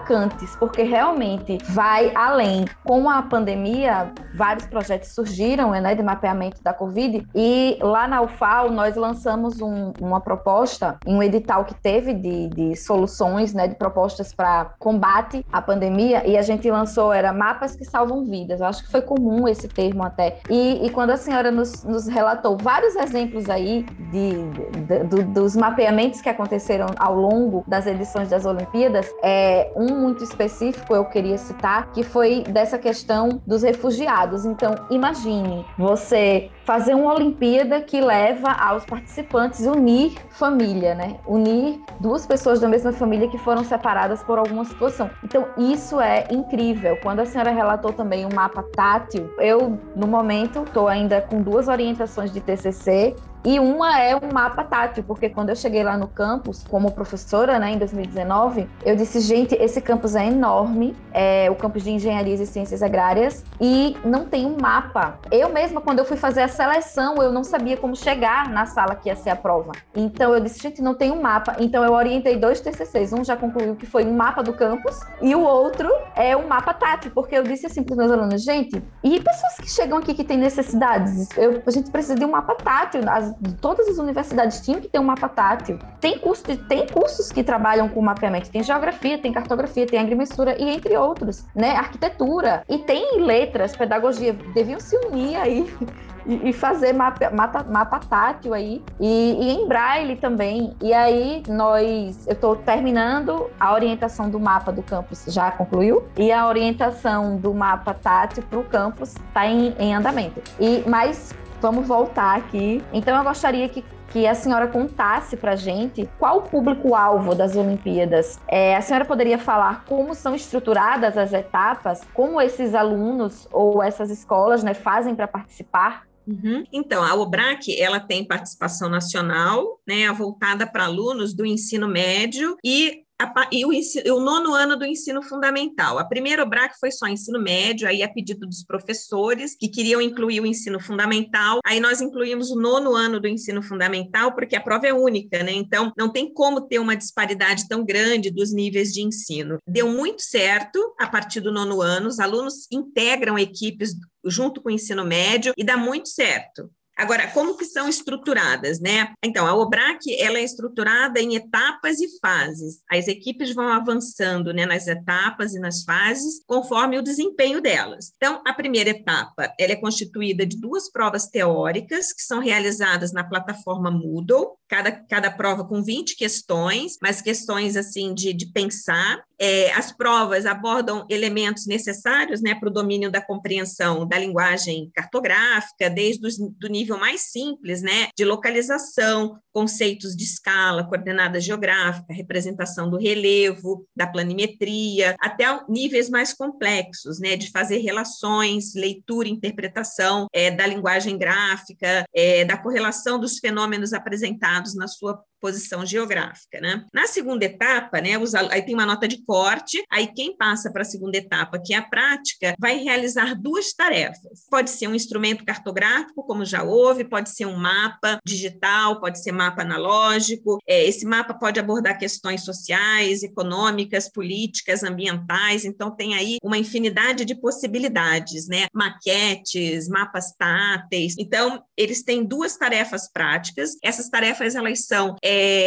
porque 0.57 0.83
realmente 0.83 1.57
vai 1.69 2.11
além. 2.15 2.65
Com 2.83 3.09
a 3.09 3.21
pandemia, 3.21 4.11
vários 4.35 4.65
projetos 4.67 5.13
surgiram 5.13 5.71
né, 5.71 5.95
de 5.95 6.03
mapeamento 6.03 6.61
da 6.63 6.73
Covid 6.73 7.27
e 7.35 7.77
lá 7.81 8.07
na 8.07 8.21
UFAL 8.21 8.71
nós 8.71 8.95
lançamos 8.95 9.61
um, 9.61 9.91
uma 9.99 10.19
proposta, 10.19 10.97
um 11.05 11.21
edital 11.21 11.65
que 11.65 11.73
teve 11.73 12.13
de, 12.13 12.47
de 12.49 12.75
soluções, 12.75 13.53
né, 13.53 13.67
de 13.67 13.75
propostas 13.75 14.33
para 14.33 14.71
combate 14.79 15.45
à 15.51 15.61
pandemia 15.61 16.25
e 16.27 16.37
a 16.37 16.41
gente 16.41 16.69
lançou, 16.69 17.11
era 17.13 17.33
mapas 17.33 17.75
que 17.75 17.85
salvam 17.85 18.23
vidas. 18.23 18.59
Eu 18.59 18.67
acho 18.67 18.83
que 18.83 18.91
foi 18.91 19.01
comum 19.01 19.47
esse 19.47 19.67
termo 19.67 20.03
até. 20.03 20.39
E, 20.49 20.85
e 20.85 20.89
quando 20.89 21.11
a 21.11 21.17
senhora 21.17 21.51
nos, 21.51 21.83
nos 21.83 22.07
relatou 22.07 22.57
vários 22.57 22.95
exemplos 22.95 23.49
aí 23.49 23.85
de, 24.11 24.43
de, 24.81 25.03
de, 25.03 25.23
dos 25.23 25.55
mapeamentos 25.55 26.21
que 26.21 26.29
aconteceram 26.29 26.87
ao 26.97 27.15
longo 27.15 27.63
das 27.67 27.85
edições 27.87 28.29
das 28.29 28.45
Olimpíadas, 28.45 29.09
é, 29.23 29.71
um 29.75 29.88
muito 29.91 30.23
específico 30.23 30.93
eu 30.95 31.05
queria 31.05 31.37
citar, 31.37 31.91
que 31.91 32.03
foi 32.03 32.43
dessa 32.43 32.77
questão 32.77 33.41
dos 33.45 33.63
refugiados. 33.63 34.45
Então, 34.45 34.75
imagine 34.89 35.65
você 35.77 36.49
fazer 36.65 36.93
uma 36.93 37.13
Olimpíada 37.13 37.81
que 37.81 37.99
leva 37.99 38.51
aos 38.51 38.85
participantes 38.85 39.65
unir 39.65 40.13
família, 40.31 40.93
né? 40.93 41.17
Unir 41.27 41.79
duas 41.99 42.25
pessoas 42.25 42.59
da 42.59 42.67
mesma 42.67 42.91
família 42.91 43.27
que 43.27 43.37
foram 43.37 43.63
separadas 43.63 44.23
por 44.23 44.37
alguma 44.37 44.63
situação. 44.65 45.09
Então, 45.23 45.47
isso 45.57 45.99
é 45.99 46.27
incrível. 46.29 46.97
Quando 47.01 47.21
a 47.21 47.25
senhora 47.25 47.51
relatou 47.51 47.91
também 47.91 48.25
o 48.25 48.29
um 48.29 48.35
mapa 48.35 48.63
tátil, 48.75 49.33
eu, 49.39 49.79
no 49.95 50.07
momento, 50.07 50.63
estou 50.63 50.87
ainda 50.87 51.21
com 51.21 51.41
duas 51.41 51.67
orientações 51.67 52.31
de 52.31 52.39
TCC 52.39 53.15
E 53.45 53.59
uma 53.59 53.99
é 53.99 54.15
um 54.15 54.33
mapa 54.33 54.63
tátil, 54.63 55.03
porque 55.03 55.29
quando 55.29 55.49
eu 55.49 55.55
cheguei 55.55 55.83
lá 55.83 55.97
no 55.97 56.07
campus, 56.07 56.63
como 56.69 56.91
professora, 56.91 57.57
né, 57.57 57.71
em 57.71 57.77
2019, 57.77 58.69
eu 58.85 58.95
disse, 58.95 59.21
gente, 59.21 59.55
esse 59.55 59.79
campus 59.81 60.15
é 60.15 60.27
enorme, 60.27 60.95
é 61.13 61.49
o 61.49 61.55
campus 61.55 61.83
de 61.83 61.91
Engenharias 61.91 62.39
e 62.39 62.45
Ciências 62.45 62.83
Agrárias, 62.83 63.45
e 63.59 63.95
não 64.03 64.25
tem 64.25 64.45
um 64.45 64.57
mapa. 64.59 65.17
Eu 65.31 65.49
mesma, 65.49 65.79
quando 65.79 65.99
eu 65.99 66.05
fui 66.05 66.17
fazer 66.17 66.41
a 66.41 66.47
seleção, 66.47 67.15
eu 67.21 67.31
não 67.31 67.43
sabia 67.43 67.77
como 67.77 67.95
chegar 67.95 68.49
na 68.49 68.65
sala 68.65 68.95
que 68.95 69.07
ia 69.07 69.15
ser 69.15 69.29
a 69.29 69.35
prova. 69.35 69.71
Então 69.95 70.33
eu 70.33 70.39
disse, 70.41 70.59
gente, 70.59 70.81
não 70.81 70.93
tem 70.93 71.11
um 71.11 71.21
mapa. 71.21 71.55
Então 71.59 71.83
eu 71.83 71.93
orientei 71.93 72.35
dois 72.35 72.59
TCCs. 72.59 73.13
Um 73.13 73.23
já 73.23 73.37
concluiu 73.37 73.75
que 73.75 73.85
foi 73.85 74.05
um 74.05 74.15
mapa 74.15 74.43
do 74.43 74.53
campus, 74.53 74.99
e 75.21 75.33
o 75.33 75.41
outro 75.41 75.89
é 76.15 76.35
um 76.35 76.47
mapa 76.47 76.73
tátil, 76.73 77.11
porque 77.13 77.35
eu 77.35 77.43
disse 77.43 77.65
assim 77.65 77.83
para 77.83 77.93
os 77.93 77.97
meus 77.97 78.11
alunos, 78.11 78.43
gente, 78.43 78.83
e 79.03 79.19
pessoas 79.19 79.55
que 79.59 79.69
chegam 79.69 79.97
aqui 79.97 80.13
que 80.13 80.23
têm 80.23 80.37
necessidades? 80.37 81.29
Eu, 81.37 81.63
a 81.65 81.71
gente 81.71 81.89
precisa 81.89 82.15
de 82.15 82.25
um 82.25 82.31
mapa 82.31 82.55
tátil. 82.55 83.01
As, 83.29 83.53
todas 83.61 83.87
as 83.87 83.97
universidades 83.97 84.61
tinham 84.61 84.81
que 84.81 84.87
ter 84.87 84.99
um 84.99 85.03
mapa 85.03 85.29
tátil. 85.29 85.79
Tem, 85.99 86.17
curso, 86.17 86.43
tem 86.43 86.87
cursos 86.87 87.31
que 87.31 87.43
trabalham 87.43 87.87
com 87.89 88.01
mapeamento, 88.01 88.49
tem 88.49 88.63
geografia, 88.63 89.17
tem 89.17 89.31
cartografia, 89.31 89.85
tem 89.85 89.99
agrimensura 89.99 90.55
e 90.59 90.69
entre 90.69 90.97
outros, 90.97 91.45
né? 91.55 91.75
Arquitetura 91.75 92.63
e 92.67 92.77
tem 92.79 93.21
letras, 93.21 93.75
pedagogia, 93.75 94.33
deviam 94.53 94.79
se 94.79 94.95
unir 94.97 95.35
aí 95.35 95.73
e, 96.25 96.53
fazer 96.53 96.93
mapa, 96.93 97.29
mapa, 97.29 97.63
mapa 97.63 97.99
tátil 97.99 98.53
aí 98.53 98.83
e, 98.99 99.37
e, 99.39 99.51
em 99.51 99.67
braille 99.67 100.15
também. 100.15 100.75
E 100.81 100.93
aí 100.93 101.43
nós, 101.47 102.27
eu 102.27 102.33
estou 102.33 102.55
terminando 102.55 103.49
a 103.59 103.73
orientação 103.73 104.29
do 104.29 104.39
mapa 104.39 104.71
do 104.71 104.83
campus, 104.83 105.25
já 105.27 105.51
concluiu? 105.51 106.03
E 106.17 106.31
a 106.31 106.47
orientação 106.47 107.37
do 107.37 107.53
mapa 107.53 107.93
tátil 107.93 108.43
para 108.43 108.59
o 108.59 108.63
campus 108.63 109.15
está 109.15 109.47
em, 109.47 109.73
em 109.79 109.95
andamento. 109.95 110.41
E 110.59 110.83
mas 110.87 111.33
vamos 111.61 111.87
voltar 111.87 112.37
aqui. 112.37 112.83
Então 112.93 113.17
eu 113.17 113.23
gostaria 113.23 113.67
que 113.69 113.83
que 114.11 114.25
a 114.25 114.33
senhora 114.33 114.67
contasse 114.67 115.37
para 115.37 115.55
gente 115.55 116.09
qual 116.17 116.39
o 116.39 116.41
público-alvo 116.41 117.35
das 117.35 117.55
Olimpíadas. 117.55 118.39
É, 118.47 118.75
a 118.75 118.81
senhora 118.81 119.05
poderia 119.05 119.37
falar 119.37 119.85
como 119.85 120.15
são 120.15 120.35
estruturadas 120.35 121.17
as 121.17 121.31
etapas, 121.31 122.01
como 122.13 122.41
esses 122.41 122.73
alunos 122.73 123.47
ou 123.51 123.81
essas 123.83 124.09
escolas 124.09 124.63
né, 124.63 124.73
fazem 124.73 125.15
para 125.15 125.27
participar? 125.27 126.07
Uhum. 126.27 126.63
Então, 126.71 127.03
a 127.03 127.15
OBRAC, 127.15 127.79
ela 127.79 127.99
tem 127.99 128.23
participação 128.23 128.89
nacional, 128.89 129.79
né, 129.87 130.11
voltada 130.11 130.67
para 130.67 130.85
alunos 130.85 131.33
do 131.33 131.45
ensino 131.45 131.87
médio 131.87 132.55
e 132.63 133.03
e 133.51 133.65
o, 133.65 133.73
ensino, 133.73 134.15
o, 134.15 134.19
nono 134.19 134.53
ano 134.53 134.77
do 134.77 134.85
ensino 134.85 135.21
fundamental. 135.21 135.99
A 135.99 136.05
primeira 136.05 136.43
OBRAC 136.43 136.77
foi 136.79 136.91
só 136.91 137.07
ensino 137.07 137.41
médio, 137.41 137.87
aí 137.87 138.01
a 138.01 138.09
pedido 138.09 138.47
dos 138.47 138.63
professores 138.63 139.55
que 139.57 139.67
queriam 139.67 140.01
incluir 140.01 140.39
o 140.39 140.45
ensino 140.45 140.79
fundamental. 140.79 141.59
Aí 141.65 141.79
nós 141.79 142.01
incluímos 142.01 142.49
o 142.49 142.59
nono 142.59 142.95
ano 142.95 143.19
do 143.19 143.27
ensino 143.27 143.61
fundamental, 143.61 144.33
porque 144.33 144.55
a 144.55 144.61
prova 144.61 144.87
é 144.87 144.93
única, 144.93 145.43
né? 145.43 145.51
Então, 145.51 145.91
não 145.97 146.09
tem 146.11 146.33
como 146.33 146.61
ter 146.61 146.79
uma 146.79 146.95
disparidade 146.95 147.67
tão 147.67 147.83
grande 147.83 148.31
dos 148.31 148.53
níveis 148.53 148.93
de 148.93 149.01
ensino. 149.01 149.57
Deu 149.67 149.89
muito 149.89 150.21
certo 150.21 150.79
a 150.97 151.07
partir 151.07 151.41
do 151.41 151.51
nono 151.51 151.81
ano, 151.81 152.07
os 152.07 152.19
alunos 152.19 152.67
integram 152.71 153.37
equipes 153.37 153.93
junto 154.25 154.61
com 154.61 154.69
o 154.69 154.71
ensino 154.71 155.05
médio 155.05 155.53
e 155.57 155.63
dá 155.63 155.77
muito 155.77 156.09
certo. 156.09 156.69
Agora, 156.99 157.27
como 157.27 157.55
que 157.55 157.63
são 157.63 157.87
estruturadas, 157.87 158.81
né? 158.81 159.13
Então, 159.23 159.47
a 159.47 159.55
OBRAC, 159.55 160.13
ela 160.19 160.37
é 160.37 160.43
estruturada 160.43 161.21
em 161.21 161.35
etapas 161.35 162.01
e 162.01 162.19
fases. 162.19 162.81
As 162.91 163.07
equipes 163.07 163.55
vão 163.55 163.69
avançando, 163.69 164.53
né, 164.53 164.65
nas 164.65 164.85
etapas 164.85 165.53
e 165.53 165.59
nas 165.59 165.85
fases, 165.85 166.43
conforme 166.45 166.99
o 166.99 167.01
desempenho 167.01 167.61
delas. 167.61 168.11
Então, 168.17 168.41
a 168.45 168.53
primeira 168.53 168.89
etapa, 168.89 169.49
ela 169.57 169.71
é 169.71 169.77
constituída 169.77 170.45
de 170.45 170.59
duas 170.59 170.91
provas 170.91 171.27
teóricas, 171.27 172.11
que 172.11 172.21
são 172.21 172.39
realizadas 172.39 173.13
na 173.13 173.23
plataforma 173.23 173.89
Moodle, 173.89 174.57
cada, 174.67 174.91
cada 174.91 175.31
prova 175.31 175.63
com 175.63 175.81
20 175.81 176.17
questões, 176.17 176.97
mas 177.01 177.21
questões, 177.21 177.77
assim, 177.77 178.13
de, 178.13 178.33
de 178.33 178.51
pensar. 178.51 179.23
É, 179.39 179.71
as 179.71 179.91
provas 179.91 180.45
abordam 180.45 181.05
elementos 181.09 181.65
necessários, 181.65 182.41
né, 182.41 182.55
para 182.55 182.69
o 182.69 182.73
domínio 182.73 183.11
da 183.11 183.21
compreensão 183.21 184.07
da 184.07 184.17
linguagem 184.17 184.91
cartográfica, 184.93 185.89
desde 185.89 186.27
o 186.27 186.67
nível 186.67 186.97
mais 186.97 187.31
simples, 187.31 187.81
né, 187.81 188.09
de 188.17 188.25
localização, 188.25 189.39
conceitos 189.51 190.15
de 190.15 190.23
escala, 190.23 190.83
coordenada 190.83 191.39
geográfica, 191.39 192.13
representação 192.13 192.89
do 192.89 192.97
relevo, 192.97 193.85
da 193.95 194.07
planimetria, 194.07 195.15
até 195.19 195.45
níveis 195.67 196.09
mais 196.09 196.33
complexos, 196.33 197.19
né, 197.19 197.35
de 197.35 197.49
fazer 197.51 197.77
relações, 197.77 198.73
leitura 198.75 199.27
interpretação 199.27 200.27
é, 200.33 200.51
da 200.51 200.65
linguagem 200.65 201.17
gráfica, 201.17 202.05
é, 202.13 202.45
da 202.45 202.57
correlação 202.57 203.19
dos 203.19 203.39
fenômenos 203.39 203.93
apresentados 203.93 204.75
na 204.75 204.87
sua 204.87 205.21
posição 205.39 205.85
geográfica, 205.85 206.59
né? 206.59 206.85
Na 206.93 207.07
segunda 207.07 207.45
etapa, 207.45 208.01
né, 208.01 208.17
os, 208.17 208.33
aí 208.35 208.61
tem 208.61 208.73
uma 208.73 208.85
nota 208.85 209.07
de 209.07 209.23
corte, 209.23 209.83
aí 209.91 210.07
quem 210.07 210.35
passa 210.35 210.71
para 210.71 210.81
a 210.81 210.85
segunda 210.85 211.17
etapa, 211.17 211.59
que 211.63 211.73
é 211.73 211.77
a 211.77 211.81
prática, 211.81 212.55
vai 212.59 212.77
realizar 212.77 213.35
duas 213.35 213.73
tarefas. 213.73 214.45
Pode 214.49 214.69
ser 214.69 214.87
um 214.87 214.95
instrumento 214.95 215.45
cartográfico, 215.45 216.23
como 216.23 216.45
já 216.45 216.63
houve, 216.63 217.03
pode 217.03 217.29
ser 217.29 217.45
um 217.45 217.55
mapa 217.55 218.19
digital, 218.25 218.99
pode 218.99 219.21
ser 219.21 219.31
mapa 219.31 219.61
analógico. 219.61 220.59
É, 220.67 220.85
esse 220.85 221.05
mapa 221.05 221.33
pode 221.33 221.59
abordar 221.59 221.97
questões 221.97 222.43
sociais, 222.43 223.23
econômicas, 223.23 224.11
políticas, 224.11 224.83
ambientais, 224.83 225.65
então 225.65 225.95
tem 225.95 226.15
aí 226.15 226.37
uma 226.43 226.57
infinidade 226.57 227.25
de 227.25 227.35
possibilidades, 227.35 228.47
né? 228.47 228.67
Maquetes, 228.73 229.87
mapas 229.87 230.33
táteis. 230.37 231.15
Então, 231.17 231.63
eles 231.77 232.03
têm 232.03 232.23
duas 232.23 232.57
tarefas 232.57 233.09
práticas. 233.11 233.71
Essas 233.83 234.09
tarefas 234.09 234.55
elas 234.55 234.85
são 234.85 235.15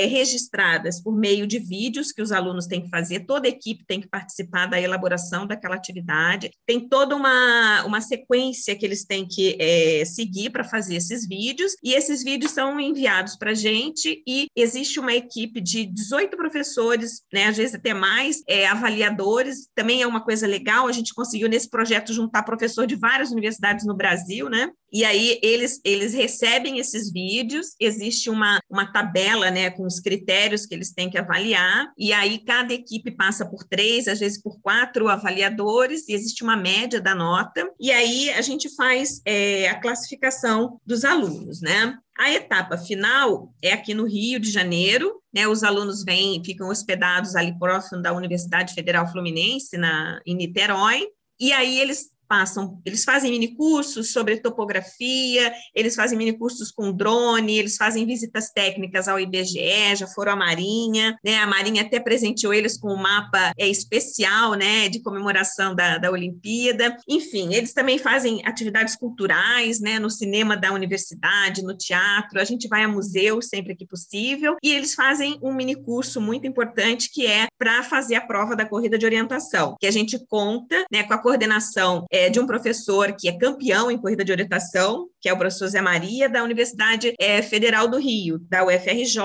registradas 0.06 1.00
por 1.00 1.16
meio 1.16 1.46
de 1.46 1.58
vídeos 1.58 2.12
que 2.12 2.22
os 2.22 2.32
alunos 2.32 2.66
têm 2.66 2.82
que 2.82 2.88
fazer, 2.88 3.20
toda 3.20 3.46
a 3.46 3.50
equipe 3.50 3.84
tem 3.86 4.00
que 4.00 4.08
participar 4.08 4.66
da 4.66 4.80
elaboração 4.80 5.46
daquela 5.46 5.76
atividade, 5.76 6.50
tem 6.66 6.88
toda 6.88 7.16
uma, 7.16 7.84
uma 7.84 8.00
sequência 8.00 8.76
que 8.76 8.84
eles 8.84 9.04
têm 9.04 9.26
que 9.26 9.56
é, 9.60 10.04
seguir 10.04 10.50
para 10.50 10.64
fazer 10.64 10.96
esses 10.96 11.26
vídeos, 11.26 11.74
e 11.82 11.94
esses 11.94 12.22
vídeos 12.22 12.52
são 12.52 12.78
enviados 12.80 13.36
para 13.36 13.50
a 13.50 13.54
gente, 13.54 14.22
e 14.26 14.46
existe 14.56 14.98
uma 14.98 15.12
equipe 15.12 15.60
de 15.60 15.84
18 15.86 16.36
professores, 16.36 17.22
né, 17.32 17.46
às 17.46 17.56
vezes 17.56 17.74
até 17.74 17.94
mais, 17.94 18.42
é, 18.48 18.66
avaliadores, 18.66 19.68
também 19.74 20.02
é 20.02 20.06
uma 20.06 20.24
coisa 20.24 20.46
legal, 20.46 20.86
a 20.86 20.92
gente 20.92 21.14
conseguiu 21.14 21.48
nesse 21.48 21.68
projeto 21.68 22.12
juntar 22.12 22.42
professor 22.42 22.86
de 22.86 22.96
várias 22.96 23.30
universidades 23.30 23.86
no 23.86 23.94
Brasil, 23.94 24.48
né, 24.48 24.70
e 24.92 25.04
aí 25.04 25.38
eles, 25.42 25.80
eles 25.84 26.12
recebem 26.12 26.78
esses 26.78 27.10
vídeos, 27.10 27.68
existe 27.80 28.28
uma, 28.28 28.60
uma 28.70 28.92
tabela 28.92 29.50
né, 29.52 29.70
com 29.70 29.84
os 29.86 30.00
critérios 30.00 30.66
que 30.66 30.74
eles 30.74 30.92
têm 30.92 31.10
que 31.10 31.18
avaliar, 31.18 31.92
e 31.96 32.12
aí 32.12 32.38
cada 32.38 32.74
equipe 32.74 33.10
passa 33.10 33.46
por 33.46 33.62
três, 33.64 34.08
às 34.08 34.18
vezes 34.18 34.42
por 34.42 34.60
quatro 34.60 35.08
avaliadores, 35.08 36.08
e 36.08 36.14
existe 36.14 36.42
uma 36.42 36.56
média 36.56 37.00
da 37.00 37.14
nota, 37.14 37.70
e 37.78 37.92
aí 37.92 38.30
a 38.30 38.42
gente 38.42 38.74
faz 38.74 39.20
é, 39.24 39.68
a 39.68 39.78
classificação 39.78 40.80
dos 40.84 41.04
alunos, 41.04 41.60
né? 41.60 41.96
A 42.18 42.32
etapa 42.32 42.76
final 42.76 43.52
é 43.62 43.72
aqui 43.72 43.94
no 43.94 44.06
Rio 44.06 44.38
de 44.38 44.50
Janeiro, 44.50 45.20
né? 45.32 45.46
Os 45.46 45.62
alunos 45.62 46.04
vêm, 46.04 46.42
ficam 46.44 46.68
hospedados 46.68 47.34
ali 47.36 47.58
próximo 47.58 48.02
da 48.02 48.12
Universidade 48.12 48.74
Federal 48.74 49.10
Fluminense, 49.10 49.76
na, 49.76 50.20
em 50.26 50.34
Niterói, 50.34 51.06
e 51.40 51.52
aí 51.52 51.80
eles 51.80 52.11
passam, 52.32 52.80
eles 52.86 53.04
fazem 53.04 53.30
minicursos 53.30 54.10
sobre 54.10 54.38
topografia, 54.38 55.52
eles 55.74 55.94
fazem 55.94 56.16
minicursos 56.16 56.70
com 56.70 56.90
drone, 56.90 57.58
eles 57.58 57.76
fazem 57.76 58.06
visitas 58.06 58.48
técnicas 58.48 59.06
ao 59.06 59.20
IBGE, 59.20 59.96
já 59.96 60.06
foram 60.06 60.32
à 60.32 60.36
Marinha, 60.36 61.18
né? 61.22 61.36
A 61.36 61.46
Marinha 61.46 61.82
até 61.82 62.00
presenteou 62.00 62.54
eles 62.54 62.78
com 62.78 62.88
um 62.88 62.96
mapa 62.96 63.52
é, 63.58 63.68
especial, 63.68 64.54
né, 64.54 64.88
de 64.88 65.02
comemoração 65.02 65.74
da, 65.74 65.98
da 65.98 66.10
Olimpíada. 66.10 66.96
Enfim, 67.06 67.52
eles 67.52 67.74
também 67.74 67.98
fazem 67.98 68.40
atividades 68.46 68.96
culturais, 68.96 69.78
né, 69.78 69.98
no 69.98 70.08
cinema 70.08 70.56
da 70.56 70.72
universidade, 70.72 71.62
no 71.62 71.76
teatro, 71.76 72.40
a 72.40 72.44
gente 72.44 72.66
vai 72.66 72.82
a 72.82 72.88
museu 72.88 73.42
sempre 73.42 73.76
que 73.76 73.86
possível, 73.86 74.56
e 74.62 74.72
eles 74.72 74.94
fazem 74.94 75.38
um 75.42 75.52
minicurso 75.52 76.18
muito 76.18 76.46
importante 76.46 77.10
que 77.12 77.26
é 77.26 77.48
para 77.58 77.82
fazer 77.82 78.14
a 78.14 78.26
prova 78.26 78.56
da 78.56 78.64
corrida 78.64 78.96
de 78.96 79.04
orientação, 79.04 79.76
que 79.78 79.86
a 79.86 79.90
gente 79.90 80.18
conta, 80.26 80.86
né, 80.90 81.02
com 81.02 81.12
a 81.12 81.18
coordenação 81.18 82.06
é, 82.10 82.21
é, 82.22 82.30
de 82.30 82.38
um 82.38 82.46
professor 82.46 83.12
que 83.12 83.28
é 83.28 83.36
campeão 83.36 83.90
em 83.90 83.98
corrida 83.98 84.24
de 84.24 84.30
orientação, 84.30 85.08
que 85.20 85.28
é 85.28 85.32
o 85.32 85.38
professor 85.38 85.66
Zé 85.68 85.80
Maria, 85.80 86.28
da 86.28 86.42
Universidade 86.42 87.14
é, 87.18 87.42
Federal 87.42 87.88
do 87.88 87.98
Rio, 87.98 88.38
da 88.48 88.64
UFRJ, 88.64 89.22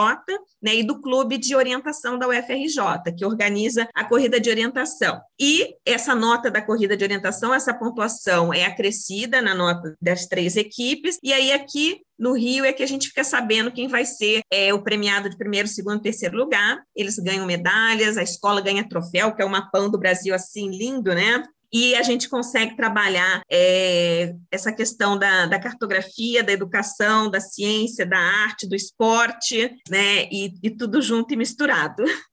né, 0.61 0.75
e 0.75 0.83
do 0.83 0.99
Clube 0.99 1.37
de 1.37 1.55
Orientação 1.55 2.17
da 2.17 2.27
UFRJ, 2.27 3.13
que 3.15 3.25
organiza 3.25 3.87
a 3.93 4.03
corrida 4.03 4.39
de 4.39 4.49
orientação. 4.49 5.19
E 5.39 5.75
essa 5.85 6.15
nota 6.15 6.49
da 6.49 6.61
corrida 6.61 6.97
de 6.97 7.03
orientação, 7.03 7.53
essa 7.53 7.73
pontuação 7.73 8.53
é 8.53 8.65
acrescida 8.65 9.41
na 9.41 9.53
nota 9.53 9.95
das 10.01 10.25
três 10.25 10.55
equipes, 10.55 11.17
e 11.23 11.31
aí 11.31 11.51
aqui 11.51 12.01
no 12.17 12.33
Rio 12.33 12.65
é 12.65 12.73
que 12.73 12.81
a 12.81 12.87
gente 12.87 13.09
fica 13.09 13.23
sabendo 13.23 13.71
quem 13.71 13.87
vai 13.87 14.03
ser 14.03 14.41
é, 14.51 14.73
o 14.73 14.81
premiado 14.81 15.29
de 15.29 15.37
primeiro, 15.37 15.67
segundo, 15.67 16.01
terceiro 16.01 16.35
lugar. 16.35 16.81
Eles 16.95 17.19
ganham 17.19 17.45
medalhas, 17.45 18.17
a 18.17 18.23
escola 18.23 18.59
ganha 18.59 18.87
troféu, 18.89 19.35
que 19.35 19.41
é 19.41 19.45
o 19.45 19.49
mapão 19.49 19.89
do 19.89 19.99
Brasil 19.99 20.33
assim 20.33 20.69
lindo, 20.69 21.13
né? 21.13 21.43
E 21.71 21.95
a 21.95 22.01
gente 22.01 22.29
consegue 22.29 22.75
trabalhar 22.75 23.41
é, 23.51 24.33
essa 24.51 24.71
questão 24.71 25.17
da, 25.17 25.45
da, 25.45 25.59
cartografia, 25.59 26.43
da 26.43 26.51
educação, 26.51 27.29
da 27.29 27.39
ciência, 27.39 28.05
da 28.05 28.17
arte, 28.17 28.67
do 28.67 28.75
esporte, 28.75 29.69
né, 29.89 30.27
e, 30.31 30.53
e 30.63 30.69
tudo 30.69 31.01
junto 31.01 31.33
e 31.33 31.37
misturado. 31.37 32.03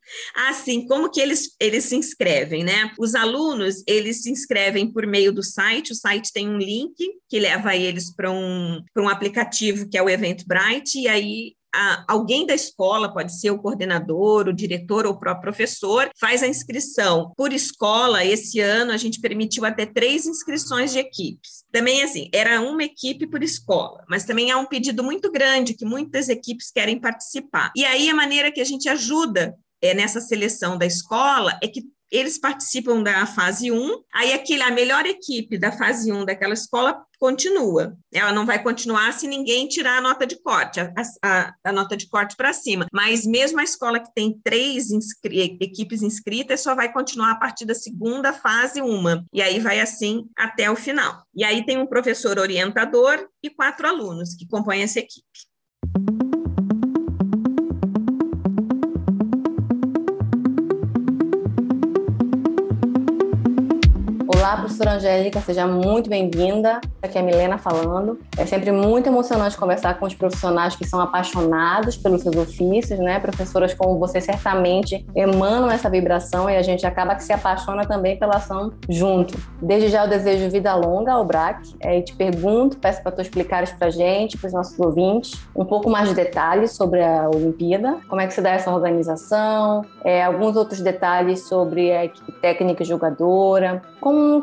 Assim, 0.49 0.87
como 0.87 1.11
que 1.11 1.21
eles, 1.21 1.57
eles 1.59 1.85
se 1.85 1.97
inscrevem, 1.97 2.63
né? 2.63 2.93
Os 2.99 3.15
alunos, 3.15 3.83
eles 3.87 4.23
se 4.23 4.31
inscrevem 4.31 4.93
por 4.93 5.07
meio 5.07 5.33
do 5.33 5.43
site, 5.43 5.93
o 5.93 5.95
site 5.95 6.31
tem 6.33 6.49
um 6.49 6.59
link 6.59 6.95
que 7.29 7.41
leva 7.41 7.75
eles 7.75 8.15
para 8.15 8.31
um, 8.31 8.83
um 8.97 9.09
aplicativo 9.09 9.89
que 9.89 9.97
é 9.97 10.03
o 10.03 10.09
Eventbrite, 10.09 11.01
e 11.01 11.09
aí 11.09 11.55
a, 11.75 12.05
alguém 12.07 12.47
da 12.47 12.55
escola, 12.55 13.13
pode 13.13 13.39
ser 13.39 13.51
o 13.51 13.59
coordenador, 13.59 14.49
o 14.49 14.53
diretor 14.53 15.07
ou 15.07 15.13
o 15.13 15.19
próprio 15.19 15.43
professor, 15.43 16.09
faz 16.19 16.43
a 16.43 16.47
inscrição. 16.47 17.33
Por 17.37 17.53
escola, 17.53 18.25
esse 18.25 18.61
ano 18.61 18.93
a 18.93 18.97
gente 18.97 19.21
permitiu 19.21 19.65
até 19.65 19.85
três 19.85 20.27
inscrições 20.27 20.93
de 20.93 21.01
equipes. 21.01 21.65
Também, 21.73 22.03
assim, 22.03 22.29
era 22.33 22.61
uma 22.61 22.85
equipe 22.85 23.27
por 23.27 23.43
escola, 23.43 24.05
mas 24.09 24.25
também 24.25 24.51
há 24.51 24.59
um 24.59 24.67
pedido 24.67 25.03
muito 25.03 25.31
grande 25.33 25.75
que 25.75 25.85
muitas 25.85 26.29
equipes 26.29 26.71
querem 26.71 27.01
participar. 27.01 27.73
E 27.77 27.85
aí 27.85 28.09
a 28.09 28.15
maneira 28.15 28.53
que 28.53 28.61
a 28.61 28.65
gente 28.65 28.89
ajuda 28.89 29.55
é, 29.83 29.93
nessa 29.93 30.21
seleção 30.21 30.79
da 30.79 30.87
escola 30.87 31.59
é 31.63 31.69
que 31.69 31.83
eles 32.11 32.39
participam 32.39 33.03
da 33.03 33.27
fase 33.27 33.71
1, 33.71 34.03
aí 34.15 34.33
aquele, 34.33 34.63
a 34.63 34.71
melhor 34.71 35.05
equipe 35.07 35.59
da 35.59 35.73
fase 35.73 36.13
1 36.13 36.25
daquela 36.25 36.55
escola 36.55 37.05
continua. 37.19 37.97
Ela 38.13 38.33
não 38.33 38.45
vai 38.45 38.63
continuar 38.63 39.13
se 39.13 39.27
ninguém 39.27 39.67
tirar 39.67 39.99
a 39.99 40.01
nota 40.01 40.27
de 40.27 40.37
corte, 40.41 40.81
a, 40.81 40.93
a, 41.23 41.55
a 41.65 41.73
nota 41.73 41.97
de 41.97 42.09
corte 42.09 42.37
para 42.37 42.53
cima. 42.53 42.87
Mas 42.93 43.27
mesmo 43.27 43.61
a 43.61 43.65
escola 43.65 44.01
que 44.01 44.13
tem 44.15 44.39
três 44.45 44.91
inscri 44.91 45.57
equipes 45.61 46.03
inscritas 46.03 46.61
só 46.61 46.75
vai 46.75 46.93
continuar 46.93 47.33
a 47.33 47.37
partir 47.37 47.65
da 47.65 47.75
segunda 47.75 48.33
fase, 48.33 48.81
uma. 48.81 49.25
E 49.33 49.41
aí 49.41 49.59
vai 49.59 49.81
assim 49.81 50.27
até 50.37 50.71
o 50.71 50.77
final. 50.77 51.25
E 51.35 51.43
aí 51.43 51.65
tem 51.65 51.79
um 51.79 51.87
professor 51.87 52.39
orientador 52.39 53.27
e 53.43 53.51
quatro 53.51 53.89
alunos 53.89 54.35
que 54.35 54.47
compõem 54.47 54.83
essa 54.83 54.99
equipe. 54.99 55.25
Olá, 64.45 64.59
professora 64.59 64.97
Angélica, 64.97 65.41
seja 65.41 65.67
muito 65.67 66.11
bem-vinda. 66.11 66.79
Aqui 67.01 67.17
é 67.17 67.23
a 67.23 67.25
Milena 67.25 67.57
falando. 67.57 68.21
É 68.37 68.45
sempre 68.45 68.71
muito 68.71 69.07
emocionante 69.07 69.57
conversar 69.57 69.99
com 69.99 70.05
os 70.05 70.15
profissionais 70.15 70.77
que 70.77 70.87
são 70.87 71.01
apaixonados 71.01 71.97
pelos 71.97 72.21
seus 72.21 72.37
ofícios, 72.37 72.99
né? 72.99 73.19
Professoras 73.19 73.73
como 73.73 73.99
você 73.99 74.21
certamente 74.21 75.03
emanam 75.17 75.71
essa 75.71 75.89
vibração 75.89 76.51
e 76.51 76.57
a 76.57 76.61
gente 76.61 76.85
acaba 76.85 77.15
que 77.15 77.25
se 77.25 77.33
apaixona 77.33 77.87
também 77.87 78.19
pela 78.19 78.37
ação 78.37 78.75
junto. 78.87 79.35
Desde 79.63 79.89
já 79.89 80.05
eu 80.05 80.11
desejo 80.11 80.51
vida 80.51 80.75
longa 80.75 81.13
ao 81.13 81.25
BRAC 81.25 81.75
é, 81.81 81.99
e 82.01 82.03
te 82.03 82.15
pergunto, 82.15 82.77
peço 82.77 83.03
para 83.03 83.13
tu 83.13 83.23
explicares 83.23 83.73
para 83.73 83.87
a 83.87 83.91
gente, 83.91 84.37
para 84.37 84.49
os 84.49 84.53
nossos 84.53 84.79
ouvintes, 84.79 85.41
um 85.57 85.65
pouco 85.65 85.89
mais 85.89 86.11
de 86.11 86.15
detalhes 86.15 86.73
sobre 86.73 87.03
a 87.03 87.31
Olimpíada, 87.31 87.97
como 88.09 88.21
é 88.21 88.27
que 88.27 88.35
se 88.35 88.43
dá 88.43 88.51
essa 88.51 88.71
organização, 88.71 89.87
é, 90.05 90.23
alguns 90.23 90.55
outros 90.55 90.83
detalhes 90.83 91.49
sobre 91.49 91.91
a 91.93 92.05
equipe 92.05 92.31
técnica 92.43 92.83
e 92.83 92.87
jogadora, 92.87 93.81
como 94.03 94.34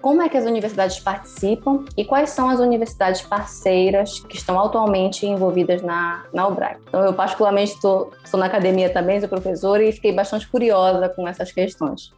como, 0.00 0.22
é 0.22 0.28
que 0.28 0.36
as 0.36 0.44
universidades 0.44 0.98
participam 1.00 1.84
e 1.96 2.04
quais 2.04 2.30
são 2.30 2.48
as 2.48 2.60
universidades 2.60 3.22
parceiras 3.22 4.20
que 4.20 4.36
estão 4.36 4.58
atualmente 4.60 5.26
envolvidas 5.26 5.82
na, 5.82 6.24
na 6.32 6.46
UBRAC. 6.46 6.80
Então, 6.88 7.04
eu 7.04 7.12
particularmente 7.12 7.72
estou, 7.72 8.12
estou 8.24 8.38
na 8.38 8.46
academia 8.46 8.90
também, 8.90 9.20
sou 9.20 9.28
professora 9.28 9.82
e 9.82 9.92
fiquei 9.92 10.12
bastante 10.12 10.48
curiosa 10.48 11.08
com 11.08 11.26
essas 11.26 11.52
questões. 11.52 12.12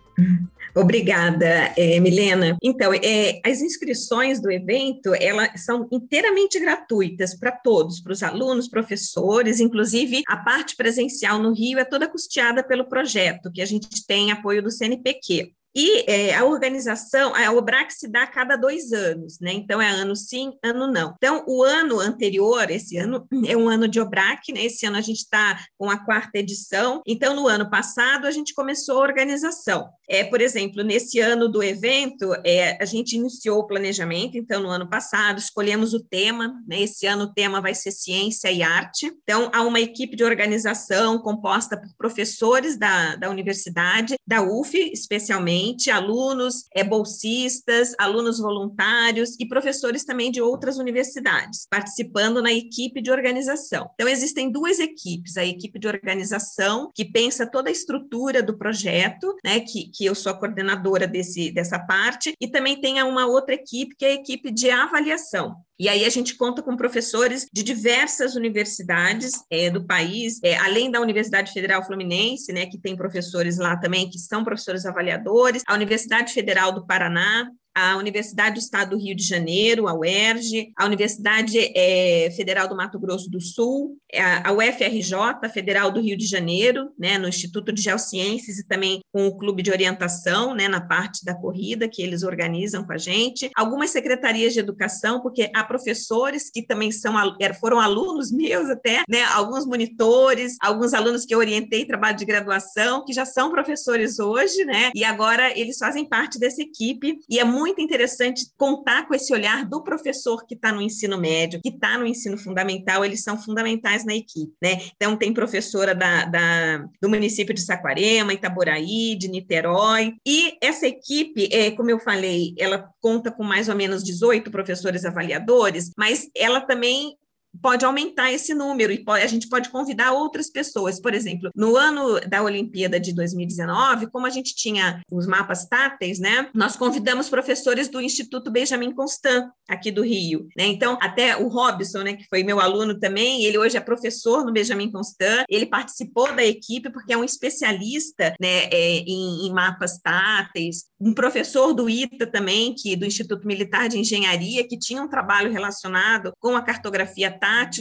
Obrigada, 0.74 1.72
é, 1.76 1.98
Milena. 1.98 2.56
Então, 2.62 2.92
é, 2.94 3.40
as 3.44 3.60
inscrições 3.60 4.40
do 4.40 4.50
evento 4.50 5.12
elas 5.14 5.64
são 5.64 5.88
inteiramente 5.90 6.60
gratuitas 6.60 7.34
para 7.34 7.50
todos, 7.50 8.00
para 8.00 8.12
os 8.12 8.22
alunos, 8.22 8.68
professores, 8.68 9.58
inclusive 9.58 10.22
a 10.28 10.36
parte 10.36 10.76
presencial 10.76 11.40
no 11.40 11.52
Rio 11.52 11.78
é 11.78 11.84
toda 11.84 12.08
custeada 12.08 12.62
pelo 12.62 12.88
projeto, 12.88 13.50
que 13.50 13.60
a 13.60 13.66
gente 13.66 14.06
tem 14.06 14.30
apoio 14.30 14.62
do 14.62 14.70
CNPq. 14.70 15.52
E 15.74 16.04
é, 16.10 16.34
a 16.34 16.44
organização, 16.44 17.34
a 17.34 17.52
OBRAC 17.52 17.92
se 17.92 18.08
dá 18.08 18.24
a 18.24 18.26
cada 18.26 18.56
dois 18.56 18.92
anos, 18.92 19.38
né? 19.40 19.52
Então 19.52 19.80
é 19.80 19.88
ano 19.88 20.16
sim, 20.16 20.52
ano 20.64 20.90
não. 20.90 21.14
Então, 21.16 21.44
o 21.46 21.62
ano 21.62 22.00
anterior, 22.00 22.70
esse 22.70 22.96
ano, 22.96 23.26
é 23.46 23.56
um 23.56 23.68
ano 23.68 23.86
de 23.86 24.00
OBRAC, 24.00 24.52
né? 24.52 24.64
Esse 24.64 24.86
ano 24.86 24.96
a 24.96 25.00
gente 25.00 25.18
está 25.18 25.58
com 25.78 25.88
a 25.88 26.04
quarta 26.04 26.38
edição. 26.38 27.02
Então, 27.06 27.36
no 27.36 27.46
ano 27.46 27.70
passado, 27.70 28.26
a 28.26 28.30
gente 28.30 28.52
começou 28.52 28.98
a 28.98 29.02
organização. 29.02 29.88
É, 30.08 30.24
por 30.24 30.40
exemplo, 30.40 30.82
nesse 30.82 31.20
ano 31.20 31.48
do 31.48 31.62
evento, 31.62 32.34
é, 32.44 32.76
a 32.82 32.84
gente 32.84 33.14
iniciou 33.14 33.60
o 33.60 33.66
planejamento, 33.66 34.36
então, 34.36 34.60
no 34.60 34.68
ano 34.68 34.88
passado, 34.88 35.38
escolhemos 35.38 35.94
o 35.94 36.02
tema, 36.02 36.52
né? 36.66 36.82
Esse 36.82 37.06
ano 37.06 37.24
o 37.24 37.32
tema 37.32 37.60
vai 37.60 37.74
ser 37.74 37.92
ciência 37.92 38.50
e 38.50 38.62
arte. 38.62 39.06
Então, 39.22 39.48
há 39.54 39.62
uma 39.62 39.80
equipe 39.80 40.16
de 40.16 40.24
organização 40.24 41.18
composta 41.18 41.80
por 41.80 41.88
professores 41.96 42.76
da, 42.76 43.14
da 43.14 43.30
universidade, 43.30 44.16
da 44.26 44.42
UF, 44.42 44.76
especialmente 44.92 45.59
alunos 45.90 46.64
é, 46.74 46.82
bolsistas, 46.82 47.94
alunos 47.98 48.38
voluntários 48.38 49.36
e 49.38 49.46
professores 49.46 50.04
também 50.04 50.30
de 50.30 50.40
outras 50.40 50.78
universidades, 50.78 51.66
participando 51.70 52.42
na 52.42 52.52
equipe 52.52 53.00
de 53.00 53.10
organização. 53.10 53.90
Então, 53.94 54.08
existem 54.08 54.50
duas 54.50 54.78
equipes: 54.78 55.36
a 55.36 55.44
equipe 55.44 55.78
de 55.78 55.88
organização, 55.88 56.90
que 56.94 57.04
pensa 57.04 57.50
toda 57.50 57.68
a 57.68 57.72
estrutura 57.72 58.42
do 58.42 58.56
projeto, 58.56 59.36
né, 59.44 59.60
que, 59.60 59.90
que 59.90 60.04
eu 60.04 60.14
sou 60.14 60.32
a 60.32 60.38
coordenadora 60.38 61.06
desse, 61.06 61.50
dessa 61.52 61.78
parte, 61.78 62.34
e 62.40 62.48
também 62.48 62.80
tem 62.80 63.02
uma 63.02 63.26
outra 63.26 63.54
equipe, 63.54 63.94
que 63.96 64.04
é 64.04 64.08
a 64.08 64.14
equipe 64.14 64.50
de 64.50 64.70
avaliação. 64.70 65.56
E 65.80 65.88
aí 65.88 66.04
a 66.04 66.10
gente 66.10 66.36
conta 66.36 66.62
com 66.62 66.76
professores 66.76 67.46
de 67.50 67.62
diversas 67.62 68.36
universidades 68.36 69.32
é, 69.50 69.70
do 69.70 69.86
país, 69.86 70.38
é, 70.44 70.54
além 70.58 70.90
da 70.90 71.00
Universidade 71.00 71.54
Federal 71.54 71.82
Fluminense, 71.82 72.52
né, 72.52 72.66
que 72.66 72.78
tem 72.78 72.94
professores 72.94 73.56
lá 73.56 73.74
também 73.78 74.10
que 74.10 74.18
são 74.18 74.44
professores 74.44 74.84
avaliadores, 74.84 75.62
a 75.66 75.72
Universidade 75.72 76.34
Federal 76.34 76.70
do 76.70 76.86
Paraná, 76.86 77.50
a 77.74 77.96
Universidade 77.96 78.54
do 78.54 78.58
Estado 78.58 78.90
do 78.90 79.02
Rio 79.02 79.14
de 79.14 79.22
Janeiro, 79.22 79.86
a 79.86 79.94
UERJ, 79.94 80.72
a 80.76 80.84
Universidade 80.84 81.58
é, 81.58 82.30
Federal 82.36 82.68
do 82.68 82.76
Mato 82.76 82.98
Grosso 82.98 83.30
do 83.30 83.40
Sul, 83.40 83.96
a, 84.14 84.52
UFRJ 84.52 85.48
Federal 85.52 85.90
do 85.90 86.00
Rio 86.00 86.16
de 86.16 86.26
Janeiro, 86.26 86.90
né, 86.98 87.16
no 87.16 87.28
Instituto 87.28 87.72
de 87.72 87.80
Geociências 87.80 88.58
e 88.58 88.66
também 88.66 89.00
com 89.12 89.26
o 89.26 89.36
Clube 89.36 89.62
de 89.62 89.70
Orientação, 89.70 90.54
né, 90.54 90.68
na 90.68 90.80
parte 90.80 91.24
da 91.24 91.34
corrida 91.34 91.88
que 91.88 92.02
eles 92.02 92.22
organizam 92.22 92.84
com 92.84 92.92
a 92.92 92.98
gente, 92.98 93.50
algumas 93.56 93.90
secretarias 93.90 94.52
de 94.52 94.60
educação, 94.60 95.20
porque 95.20 95.50
há 95.54 95.62
professores 95.62 96.50
que 96.50 96.62
também 96.62 96.90
são 96.90 97.14
foram 97.60 97.80
alunos 97.80 98.32
meus 98.32 98.68
até, 98.68 99.02
né, 99.08 99.22
alguns 99.32 99.64
monitores, 99.64 100.56
alguns 100.60 100.92
alunos 100.92 101.24
que 101.24 101.34
eu 101.34 101.38
orientei 101.38 101.84
trabalho 101.84 102.16
de 102.16 102.24
graduação, 102.24 103.04
que 103.04 103.12
já 103.12 103.24
são 103.24 103.50
professores 103.50 104.18
hoje, 104.18 104.64
né, 104.64 104.90
e 104.94 105.04
agora 105.04 105.56
eles 105.56 105.78
fazem 105.78 106.04
parte 106.04 106.38
dessa 106.38 106.62
equipe. 106.62 107.18
E 107.28 107.38
é 107.38 107.44
muito 107.44 107.59
muito 107.60 107.80
interessante 107.80 108.46
contar 108.56 109.06
com 109.06 109.14
esse 109.14 109.32
olhar 109.32 109.64
do 109.64 109.84
professor 109.84 110.44
que 110.46 110.54
está 110.54 110.72
no 110.72 110.80
ensino 110.80 111.18
médio, 111.18 111.60
que 111.62 111.68
está 111.68 111.98
no 111.98 112.06
ensino 112.06 112.36
fundamental, 112.38 113.04
eles 113.04 113.22
são 113.22 113.40
fundamentais 113.40 114.04
na 114.04 114.14
equipe, 114.14 114.52
né? 114.62 114.80
Então, 114.96 115.16
tem 115.16 115.32
professora 115.32 115.94
da, 115.94 116.24
da, 116.24 116.78
do 117.00 117.08
município 117.08 117.54
de 117.54 117.60
Saquarema, 117.60 118.32
Itaboraí, 118.32 119.16
de 119.16 119.28
Niterói, 119.28 120.14
e 120.26 120.56
essa 120.60 120.86
equipe, 120.86 121.48
é, 121.52 121.70
como 121.70 121.90
eu 121.90 122.00
falei, 122.00 122.54
ela 122.58 122.88
conta 123.00 123.30
com 123.30 123.44
mais 123.44 123.68
ou 123.68 123.76
menos 123.76 124.02
18 124.02 124.50
professores 124.50 125.04
avaliadores, 125.04 125.90
mas 125.96 126.28
ela 126.34 126.60
também 126.60 127.14
pode 127.60 127.84
aumentar 127.84 128.32
esse 128.32 128.54
número 128.54 128.92
e 128.92 129.04
a 129.08 129.26
gente 129.26 129.48
pode 129.48 129.70
convidar 129.70 130.12
outras 130.12 130.50
pessoas. 130.50 131.00
Por 131.00 131.14
exemplo, 131.14 131.50
no 131.54 131.76
ano 131.76 132.20
da 132.20 132.42
Olimpíada 132.42 133.00
de 133.00 133.14
2019, 133.14 134.08
como 134.10 134.26
a 134.26 134.30
gente 134.30 134.54
tinha 134.54 135.02
os 135.10 135.26
mapas 135.26 135.66
táteis, 135.66 136.18
né, 136.18 136.48
nós 136.54 136.76
convidamos 136.76 137.28
professores 137.28 137.88
do 137.88 138.00
Instituto 138.00 138.50
Benjamin 138.50 138.92
Constant, 138.92 139.48
aqui 139.68 139.90
do 139.90 140.02
Rio. 140.02 140.48
Né? 140.56 140.66
Então, 140.66 140.98
até 141.00 141.36
o 141.36 141.48
Robson, 141.48 142.02
né, 142.02 142.14
que 142.14 142.26
foi 142.28 142.42
meu 142.42 142.60
aluno 142.60 142.98
também, 142.98 143.44
ele 143.44 143.58
hoje 143.58 143.76
é 143.76 143.80
professor 143.80 144.44
no 144.44 144.52
Benjamin 144.52 144.90
Constant, 144.90 145.44
ele 145.48 145.66
participou 145.66 146.32
da 146.34 146.44
equipe 146.44 146.90
porque 146.90 147.12
é 147.12 147.16
um 147.16 147.24
especialista 147.24 148.34
né, 148.40 148.64
é, 148.64 148.98
em, 148.98 149.46
em 149.46 149.52
mapas 149.52 149.98
táteis, 149.98 150.84
um 151.00 151.14
professor 151.14 151.72
do 151.72 151.88
ITA 151.88 152.26
também, 152.26 152.74
que 152.74 152.94
do 152.96 153.06
Instituto 153.06 153.46
Militar 153.46 153.88
de 153.88 153.98
Engenharia, 153.98 154.66
que 154.66 154.78
tinha 154.78 155.02
um 155.02 155.08
trabalho 155.08 155.50
relacionado 155.50 156.32
com 156.38 156.56
a 156.56 156.62
cartografia 156.62 157.30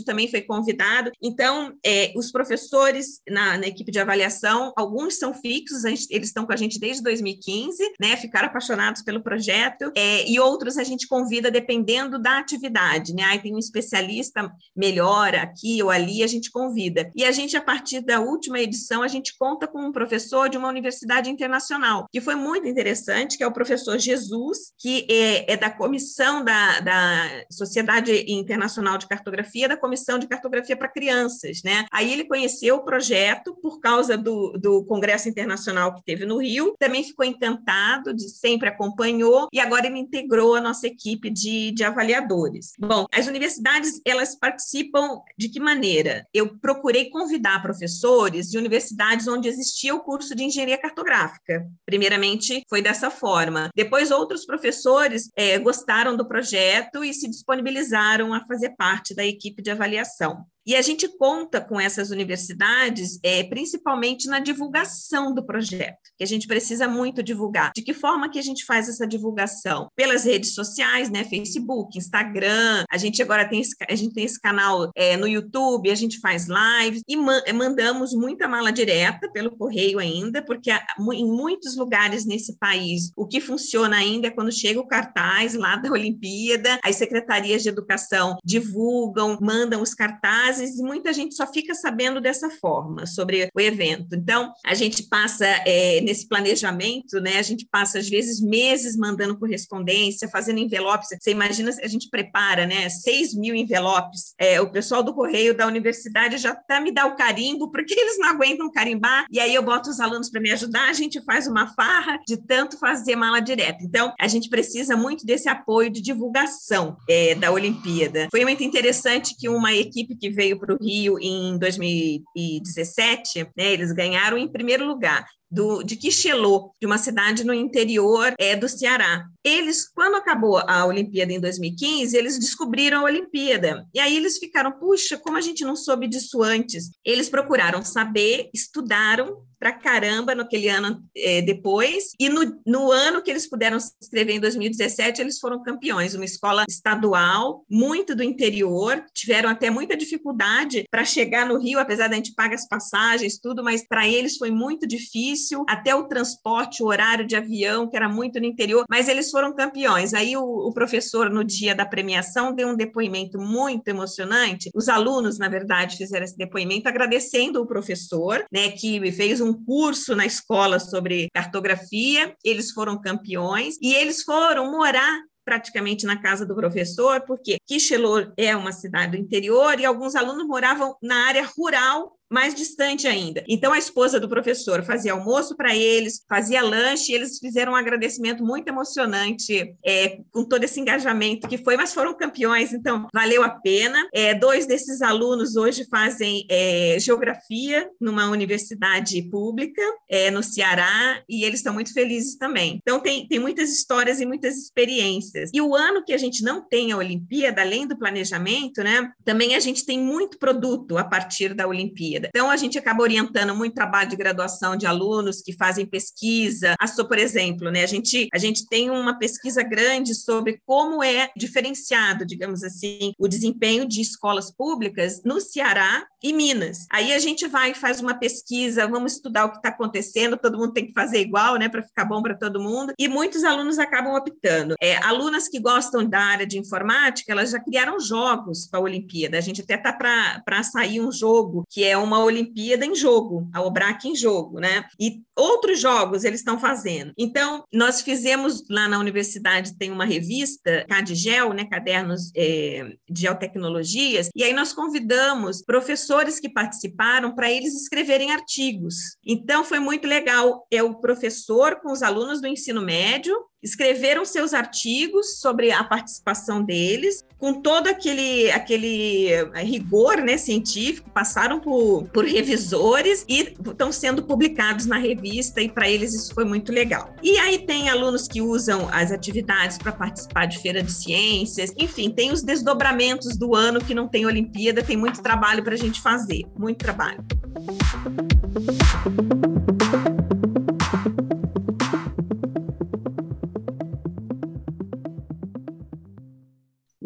Também 0.03 0.29
foi 0.29 0.41
convidado. 0.41 1.11
Então, 1.21 1.73
é, 1.85 2.11
os 2.15 2.31
professores 2.31 3.21
na, 3.29 3.57
na, 3.57 3.67
equipe 3.67 3.91
de 3.91 3.99
avaliação, 3.99 4.73
alguns 4.75 5.17
são 5.17 5.33
fixos, 5.33 5.81
gente, 5.81 6.07
eles 6.09 6.29
estão 6.29 6.45
com 6.45 6.53
a 6.53 6.55
gente 6.55 6.79
desde 6.79 7.03
2015, 7.03 7.77
né? 7.99 8.17
Ficaram 8.17 8.47
apaixonados 8.47 9.01
pelo 9.01 9.21
projeto, 9.21 9.91
é, 9.95 10.29
e 10.29 10.39
outros 10.39 10.77
a 10.77 10.83
gente 10.83 11.07
convida 11.07 11.51
dependendo 11.51 12.19
da 12.19 12.39
atividade, 12.39 13.13
né? 13.13 13.23
Aí 13.23 13.39
tem 13.39 13.55
um 13.55 13.59
especialista 13.59 14.51
melhor 14.75 15.35
aqui 15.35 15.81
ou 15.83 15.89
ali, 15.89 16.23
a 16.23 16.27
gente 16.27 16.49
convida. 16.51 17.11
E 17.15 17.23
a 17.23 17.31
gente, 17.31 17.55
a 17.55 17.61
partir 17.61 18.01
da 18.01 18.19
última 18.19 18.59
edição, 18.59 19.01
a 19.01 19.07
gente 19.07 19.37
conta 19.37 19.67
com 19.67 19.81
um 19.81 19.91
professor 19.91 20.49
de 20.49 20.57
uma 20.57 20.69
universidade 20.69 21.29
internacional, 21.29 22.07
que 22.11 22.21
foi 22.21 22.35
muito 22.35 22.67
interessante, 22.67 23.37
que 23.37 23.43
é 23.43 23.47
o 23.47 23.53
professor 23.53 23.97
Jesus, 23.97 24.73
que 24.77 25.05
é, 25.09 25.53
é 25.53 25.57
da 25.57 25.69
comissão 25.69 26.43
da, 26.43 26.79
da 26.79 27.43
Sociedade 27.51 28.25
Internacional 28.27 28.97
de 28.97 29.07
Cartografia, 29.07 29.48
da 29.67 29.77
Comissão 29.77 30.19
de 30.19 30.27
Cartografia 30.27 30.77
para 30.77 30.87
Crianças, 30.87 31.61
né? 31.63 31.85
Aí 31.91 32.11
ele 32.11 32.25
conheceu 32.25 32.77
o 32.77 32.83
projeto 32.83 33.55
por 33.61 33.79
causa 33.79 34.17
do, 34.17 34.53
do 34.53 34.85
Congresso 34.85 35.29
Internacional 35.29 35.95
que 35.95 36.03
teve 36.03 36.25
no 36.25 36.37
Rio, 36.37 36.75
também 36.77 37.03
ficou 37.03 37.25
encantado, 37.25 38.13
de 38.13 38.29
sempre 38.29 38.69
acompanhou, 38.69 39.47
e 39.51 39.59
agora 39.59 39.87
ele 39.87 39.99
integrou 39.99 40.55
a 40.55 40.61
nossa 40.61 40.87
equipe 40.87 41.29
de, 41.29 41.71
de 41.71 41.83
avaliadores. 41.83 42.73
Bom, 42.79 43.05
as 43.11 43.27
universidades, 43.27 44.01
elas 44.05 44.35
participam 44.35 45.21
de 45.37 45.49
que 45.49 45.59
maneira? 45.59 46.25
Eu 46.33 46.57
procurei 46.59 47.09
convidar 47.09 47.61
professores 47.61 48.49
de 48.49 48.57
universidades 48.57 49.27
onde 49.27 49.47
existia 49.47 49.95
o 49.95 50.01
curso 50.01 50.35
de 50.35 50.43
engenharia 50.43 50.77
cartográfica. 50.77 51.65
Primeiramente, 51.85 52.63
foi 52.69 52.81
dessa 52.81 53.09
forma. 53.09 53.69
Depois, 53.75 54.11
outros 54.11 54.45
professores 54.45 55.29
é, 55.35 55.57
gostaram 55.57 56.15
do 56.15 56.27
projeto 56.27 57.03
e 57.03 57.13
se 57.13 57.27
disponibilizaram 57.27 58.33
a 58.33 58.45
fazer 58.45 58.75
parte 58.77 59.15
da 59.15 59.25
equipe 59.25 59.38
de 59.61 59.71
avaliação. 59.71 60.45
E 60.65 60.75
a 60.75 60.81
gente 60.81 61.07
conta 61.17 61.59
com 61.61 61.79
essas 61.79 62.11
universidades, 62.11 63.19
é, 63.23 63.43
principalmente 63.43 64.27
na 64.27 64.39
divulgação 64.39 65.33
do 65.33 65.45
projeto, 65.45 65.97
que 66.17 66.23
a 66.23 66.27
gente 66.27 66.47
precisa 66.47 66.87
muito 66.87 67.23
divulgar. 67.23 67.71
De 67.75 67.81
que 67.81 67.93
forma 67.93 68.29
que 68.29 68.37
a 68.37 68.41
gente 68.41 68.65
faz 68.65 68.87
essa 68.87 69.07
divulgação? 69.07 69.87
Pelas 69.95 70.25
redes 70.25 70.53
sociais, 70.53 71.09
né? 71.09 71.23
Facebook, 71.23 71.97
Instagram. 71.97 72.83
A 72.89 72.97
gente 72.97 73.21
agora 73.21 73.47
tem 73.47 73.61
esse, 73.61 73.75
a 73.89 73.95
gente 73.95 74.13
tem 74.13 74.23
esse 74.23 74.39
canal 74.39 74.91
é, 74.95 75.17
no 75.17 75.27
YouTube, 75.27 75.89
a 75.89 75.95
gente 75.95 76.19
faz 76.19 76.47
lives 76.47 77.01
e 77.07 77.15
ma 77.15 77.39
mandamos 77.53 78.13
muita 78.13 78.47
mala 78.47 78.71
direta 78.71 79.31
pelo 79.31 79.55
correio 79.57 79.97
ainda, 79.97 80.43
porque 80.43 80.71
em 80.71 81.25
muitos 81.25 81.75
lugares 81.75 82.25
nesse 82.25 82.57
país 82.57 83.11
o 83.15 83.27
que 83.27 83.41
funciona 83.41 83.97
ainda 83.97 84.27
é 84.27 84.31
quando 84.31 84.51
chega 84.51 84.79
o 84.79 84.87
cartaz 84.87 85.53
lá 85.53 85.77
da 85.77 85.89
Olimpíada, 85.91 86.79
as 86.83 86.95
secretarias 86.95 87.63
de 87.63 87.69
educação 87.69 88.37
divulgam, 88.43 89.37
mandam 89.41 89.81
os 89.81 89.93
cartazes 89.93 90.48
e 90.57 90.81
muita 90.81 91.13
gente 91.13 91.35
só 91.35 91.45
fica 91.45 91.75
sabendo 91.75 92.21
dessa 92.21 92.49
forma 92.49 93.05
sobre 93.05 93.49
o 93.53 93.61
evento. 93.61 94.15
Então, 94.15 94.51
a 94.65 94.73
gente 94.73 95.03
passa 95.03 95.45
é, 95.45 96.01
nesse 96.01 96.27
planejamento, 96.27 97.19
né? 97.19 97.37
A 97.37 97.41
gente 97.41 97.67
passa, 97.69 97.99
às 97.99 98.09
vezes, 98.09 98.41
meses 98.41 98.95
mandando 98.95 99.37
correspondência, 99.37 100.29
fazendo 100.29 100.59
envelopes. 100.59 101.09
Você 101.19 101.31
imagina, 101.31 101.71
a 101.83 101.87
gente 101.87 102.09
prepara, 102.09 102.65
né? 102.65 102.89
6 102.89 103.35
mil 103.35 103.53
envelopes. 103.53 104.33
É, 104.39 104.59
o 104.61 104.71
pessoal 104.71 105.03
do 105.03 105.13
correio 105.13 105.55
da 105.55 105.67
universidade 105.67 106.37
já 106.37 106.51
até 106.51 106.79
me 106.79 106.91
dá 106.91 107.05
o 107.05 107.15
carimbo, 107.15 107.71
porque 107.71 107.93
eles 107.93 108.17
não 108.17 108.29
aguentam 108.29 108.71
carimbar, 108.71 109.25
e 109.31 109.39
aí 109.39 109.53
eu 109.53 109.63
boto 109.63 109.89
os 109.89 109.99
alunos 109.99 110.29
para 110.29 110.41
me 110.41 110.51
ajudar, 110.51 110.89
a 110.89 110.93
gente 110.93 111.21
faz 111.21 111.47
uma 111.47 111.67
farra 111.73 112.19
de 112.27 112.37
tanto 112.37 112.77
fazer 112.77 113.15
mala 113.15 113.39
direta. 113.39 113.83
Então, 113.83 114.13
a 114.19 114.27
gente 114.27 114.49
precisa 114.49 114.95
muito 114.95 115.25
desse 115.25 115.49
apoio 115.49 115.89
de 115.89 116.01
divulgação 116.01 116.97
é, 117.09 117.35
da 117.35 117.51
Olimpíada. 117.51 118.27
Foi 118.31 118.43
muito 118.43 118.63
interessante 118.63 119.35
que 119.35 119.49
uma 119.49 119.73
equipe 119.73 120.15
que 120.15 120.29
veio 120.39 120.57
para 120.57 120.73
o 120.73 120.77
Rio 120.81 121.19
em 121.19 121.57
2017, 121.57 123.49
né, 123.57 123.73
eles 123.73 123.91
ganharam 123.91 124.37
em 124.37 124.47
primeiro 124.47 124.87
lugar 124.87 125.25
do, 125.51 125.83
de 125.83 125.97
Quixelô, 125.97 126.71
de 126.79 126.85
uma 126.85 126.97
cidade 126.97 127.43
no 127.43 127.53
interior 127.53 128.33
é, 128.39 128.55
do 128.55 128.69
Ceará. 128.69 129.25
Eles, 129.43 129.89
quando 129.89 130.15
acabou 130.15 130.59
a 130.59 130.85
Olimpíada 130.85 131.33
em 131.33 131.41
2015, 131.41 132.15
eles 132.15 132.39
descobriram 132.39 133.01
a 133.01 133.03
Olimpíada. 133.03 133.85
E 133.93 133.99
aí 133.99 134.15
eles 134.15 134.37
ficaram, 134.37 134.71
puxa, 134.71 135.17
como 135.17 135.35
a 135.35 135.41
gente 135.41 135.65
não 135.65 135.75
soube 135.75 136.07
disso 136.07 136.41
antes? 136.41 136.91
Eles 137.03 137.27
procuraram 137.27 137.83
saber, 137.83 138.49
estudaram 138.53 139.43
para 139.59 139.73
caramba 139.73 140.33
naquele 140.33 140.69
ano 140.69 141.03
é, 141.15 141.41
depois, 141.41 142.11
e 142.19 142.29
no, 142.29 142.59
no 142.65 142.91
ano 142.91 143.21
que 143.21 143.29
eles 143.29 143.47
puderam 143.47 143.79
se 143.79 143.91
inscrever 144.01 144.35
em 144.35 144.39
2017, 144.39 145.21
eles 145.21 145.37
foram 145.37 145.61
campeões, 145.61 146.15
uma 146.15 146.25
escola 146.25 146.65
estadual, 146.67 147.65
muito 147.69 148.15
do 148.15 148.23
interior, 148.23 149.03
tiveram 149.13 149.49
até 149.49 149.69
muita 149.69 149.97
dificuldade 149.97 150.85
para 150.89 151.03
chegar 151.03 151.45
no 151.45 151.59
Rio, 151.59 151.79
apesar 151.79 152.07
da 152.07 152.15
gente 152.15 152.33
pagar 152.33 152.55
as 152.55 152.67
passagens, 152.67 153.37
tudo, 153.37 153.63
mas 153.63 153.85
para 153.85 154.07
eles 154.07 154.37
foi 154.37 154.49
muito 154.49 154.87
difícil, 154.87 155.65
até 155.67 155.93
o 155.93 156.07
transporte, 156.07 156.81
o 156.81 156.87
horário 156.87 157.27
de 157.27 157.35
avião, 157.35 157.89
que 157.89 157.97
era 157.97 158.07
muito 158.07 158.39
no 158.39 158.45
interior, 158.45 158.85
mas 158.89 159.09
eles 159.09 159.29
foram 159.29 159.53
campeões. 159.53 160.13
Aí 160.13 160.37
o, 160.37 160.43
o 160.43 160.73
professor, 160.73 161.29
no 161.29 161.43
dia 161.43 161.75
da 161.75 161.85
premiação, 161.85 162.55
deu 162.55 162.69
um 162.69 162.77
depoimento 162.77 163.37
muito 163.37 163.87
emocionante, 163.89 164.69
os 164.73 164.87
alunos, 164.87 165.37
na 165.37 165.49
verdade, 165.49 165.97
fizeram 165.97 166.23
esse 166.23 166.37
depoimento 166.37 166.87
agradecendo 166.87 167.61
o 167.61 167.67
professor, 167.67 168.45
né, 168.51 168.69
que 168.71 169.11
fez 169.11 169.41
um 169.41 169.48
um 169.49 169.65
curso 169.65 170.15
na 170.15 170.25
escola 170.25 170.79
sobre 170.79 171.29
cartografia, 171.33 172.35
eles 172.43 172.71
foram 172.71 173.01
campeões 173.01 173.75
e 173.81 173.93
eles 173.93 174.23
foram 174.23 174.71
morar 174.71 175.21
praticamente 175.43 176.05
na 176.05 176.21
casa 176.21 176.45
do 176.45 176.55
professor, 176.55 177.21
porque 177.21 177.57
Quixelor 177.65 178.31
é 178.37 178.55
uma 178.55 178.71
cidade 178.71 179.13
do 179.13 179.17
interior 179.17 179.79
e 179.79 179.85
alguns 179.85 180.15
alunos 180.15 180.45
moravam 180.45 180.95
na 181.01 181.25
área 181.25 181.43
rural 181.57 182.18
mais 182.29 182.53
distante 182.53 183.07
ainda. 183.07 183.43
Então, 183.47 183.73
a 183.73 183.77
esposa 183.77 184.19
do 184.19 184.29
professor 184.29 184.83
fazia 184.83 185.13
almoço 185.13 185.55
para 185.55 185.75
eles, 185.75 186.23
fazia 186.27 186.61
lanche, 186.61 187.11
e 187.11 187.15
eles 187.15 187.39
fizeram 187.39 187.73
um 187.73 187.75
agradecimento 187.75 188.43
muito 188.43 188.67
emocionante 188.67 189.75
é, 189.83 190.19
com 190.31 190.43
todo 190.43 190.63
esse 190.63 190.79
engajamento 190.79 191.47
que 191.47 191.57
foi, 191.57 191.75
mas 191.75 191.93
foram 191.93 192.15
campeões, 192.15 192.73
então 192.73 193.07
valeu 193.13 193.43
a 193.43 193.49
pena. 193.49 194.07
É, 194.13 194.33
dois 194.33 194.65
desses 194.65 195.01
alunos 195.01 195.55
hoje 195.55 195.85
fazem 195.89 196.45
é, 196.49 196.97
geografia 196.99 197.89
numa 197.99 198.29
universidade 198.29 199.21
pública 199.23 199.81
é, 200.07 200.29
no 200.29 200.43
Ceará 200.43 201.21
e 201.27 201.43
eles 201.43 201.59
estão 201.59 201.73
muito 201.73 201.93
felizes 201.93 202.35
também. 202.35 202.79
Então, 202.81 202.99
tem, 202.99 203.27
tem 203.27 203.39
muitas 203.39 203.69
histórias 203.71 204.19
e 204.19 204.25
muitas 204.25 204.55
experiências. 204.55 205.49
E 205.53 205.61
o 205.61 205.75
ano 205.75 206.03
que 206.03 206.13
a 206.13 206.17
gente 206.17 206.43
não 206.43 206.61
tem 206.61 206.91
a 206.91 206.97
Olimpíada, 206.97 207.61
além 207.61 207.87
do 207.87 207.97
planejamento, 207.97 208.83
né, 208.83 209.11
também 209.23 209.55
a 209.55 209.59
gente 209.59 209.85
tem 209.85 209.99
muito 209.99 210.37
produto 210.37 210.97
a 210.97 211.03
partir 211.03 211.53
da 211.53 211.67
Olimpíada. 211.67 212.18
Então, 212.27 212.49
a 212.49 212.57
gente 212.57 212.77
acaba 212.77 213.01
orientando 213.01 213.55
muito 213.55 213.73
trabalho 213.73 214.09
de 214.09 214.15
graduação 214.15 214.75
de 214.75 214.85
alunos 214.85 215.41
que 215.41 215.53
fazem 215.53 215.85
pesquisa. 215.85 216.75
A 216.79 216.87
por 217.05 217.17
exemplo, 217.17 217.71
né, 217.71 217.83
a, 217.83 217.87
gente, 217.87 218.27
a 218.33 218.37
gente 218.37 218.67
tem 218.67 218.89
uma 218.89 219.17
pesquisa 219.17 219.63
grande 219.63 220.13
sobre 220.13 220.61
como 220.65 221.03
é 221.03 221.29
diferenciado, 221.35 222.25
digamos 222.25 222.63
assim, 222.63 223.13
o 223.17 223.27
desempenho 223.27 223.87
de 223.87 224.01
escolas 224.01 224.51
públicas 224.51 225.21
no 225.23 225.39
Ceará 225.39 226.05
e 226.21 226.33
Minas. 226.33 226.85
Aí 226.91 227.13
a 227.13 227.19
gente 227.19 227.47
vai 227.47 227.71
e 227.71 227.75
faz 227.75 228.01
uma 228.01 228.13
pesquisa, 228.13 228.87
vamos 228.87 229.13
estudar 229.13 229.45
o 229.45 229.51
que 229.51 229.57
está 229.57 229.69
acontecendo, 229.69 230.37
todo 230.37 230.57
mundo 230.57 230.73
tem 230.73 230.87
que 230.87 230.93
fazer 230.93 231.19
igual, 231.19 231.55
né, 231.55 231.69
para 231.69 231.83
ficar 231.83 232.05
bom 232.05 232.21
para 232.21 232.35
todo 232.35 232.61
mundo, 232.61 232.93
e 232.97 233.07
muitos 233.07 233.43
alunos 233.43 233.79
acabam 233.79 234.13
optando. 234.15 234.75
É, 234.81 234.97
alunas 234.97 235.47
que 235.47 235.59
gostam 235.59 236.07
da 236.07 236.19
área 236.19 236.45
de 236.45 236.57
informática, 236.57 237.31
elas 237.31 237.51
já 237.51 237.59
criaram 237.59 237.99
jogos 237.99 238.67
para 238.67 238.79
a 238.79 238.83
Olimpíada. 238.83 239.37
A 239.37 239.41
gente 239.41 239.61
até 239.61 239.75
está 239.75 239.93
para 239.93 240.63
sair 240.63 240.99
um 240.99 241.11
jogo 241.11 241.63
que 241.69 241.83
é 241.83 241.97
um 241.97 242.05
uma 242.09 242.23
Olimpíada 242.23 242.85
em 242.85 242.95
jogo, 242.95 243.47
a 243.53 243.61
Obrac 243.61 244.07
em 244.07 244.15
jogo, 244.15 244.59
né? 244.59 244.85
E 244.99 245.21
outros 245.35 245.79
jogos 245.79 246.23
eles 246.23 246.39
estão 246.39 246.59
fazendo. 246.59 247.13
Então, 247.17 247.63
nós 247.71 248.01
fizemos 248.01 248.63
lá 248.69 248.87
na 248.89 248.99
universidade, 248.99 249.77
tem 249.77 249.91
uma 249.91 250.05
revista, 250.05 250.85
Cadigel, 250.89 251.53
né? 251.53 251.65
Cadernos 251.65 252.31
é, 252.35 252.95
de 253.09 253.21
Geotecnologias, 253.21 254.29
e 254.35 254.43
aí 254.43 254.53
nós 254.53 254.73
convidamos 254.73 255.63
professores 255.63 256.39
que 256.39 256.49
participaram 256.49 257.35
para 257.35 257.51
eles 257.51 257.75
escreverem 257.75 258.31
artigos. 258.31 258.95
Então, 259.25 259.63
foi 259.63 259.79
muito 259.79 260.07
legal. 260.07 260.65
É 260.71 260.81
o 260.81 260.95
professor 260.95 261.79
com 261.81 261.91
os 261.91 262.01
alunos 262.01 262.41
do 262.41 262.47
ensino 262.47 262.81
médio, 262.81 263.37
escreveram 263.61 264.25
seus 264.25 264.53
artigos 264.53 265.39
sobre 265.39 265.71
a 265.71 265.83
participação 265.83 266.63
deles, 266.63 267.23
com 267.37 267.53
todo 267.53 267.87
aquele, 267.87 268.51
aquele 268.51 269.31
eh, 269.31 269.63
rigor 269.63 270.17
né, 270.17 270.37
científico, 270.37 271.09
passaram 271.09 271.59
por, 271.59 272.03
por 272.09 272.25
revisores 272.25 273.25
e 273.27 273.53
estão 273.65 273.91
sendo 273.91 274.23
publicados 274.23 274.85
na 274.85 274.97
revista, 274.97 275.61
e 275.61 275.69
para 275.69 275.89
eles 275.89 276.13
isso 276.13 276.33
foi 276.33 276.45
muito 276.45 276.71
legal. 276.71 277.13
E 277.21 277.37
aí 277.37 277.59
tem 277.59 277.89
alunos 277.89 278.27
que 278.27 278.41
usam 278.41 278.89
as 278.91 279.11
atividades 279.11 279.77
para 279.77 279.91
participar 279.91 280.45
de 280.45 280.59
feira 280.59 280.81
de 280.81 280.91
ciências, 280.91 281.73
enfim, 281.77 282.09
tem 282.09 282.31
os 282.31 282.41
desdobramentos 282.41 283.37
do 283.37 283.55
ano 283.55 283.79
que 283.79 283.93
não 283.93 284.07
tem 284.07 284.25
Olimpíada, 284.25 284.83
tem 284.83 284.97
muito 284.97 285.21
trabalho 285.21 285.63
para 285.63 285.73
a 285.73 285.77
gente 285.77 286.01
fazer, 286.01 286.43
muito 286.57 286.77
trabalho. 286.77 287.23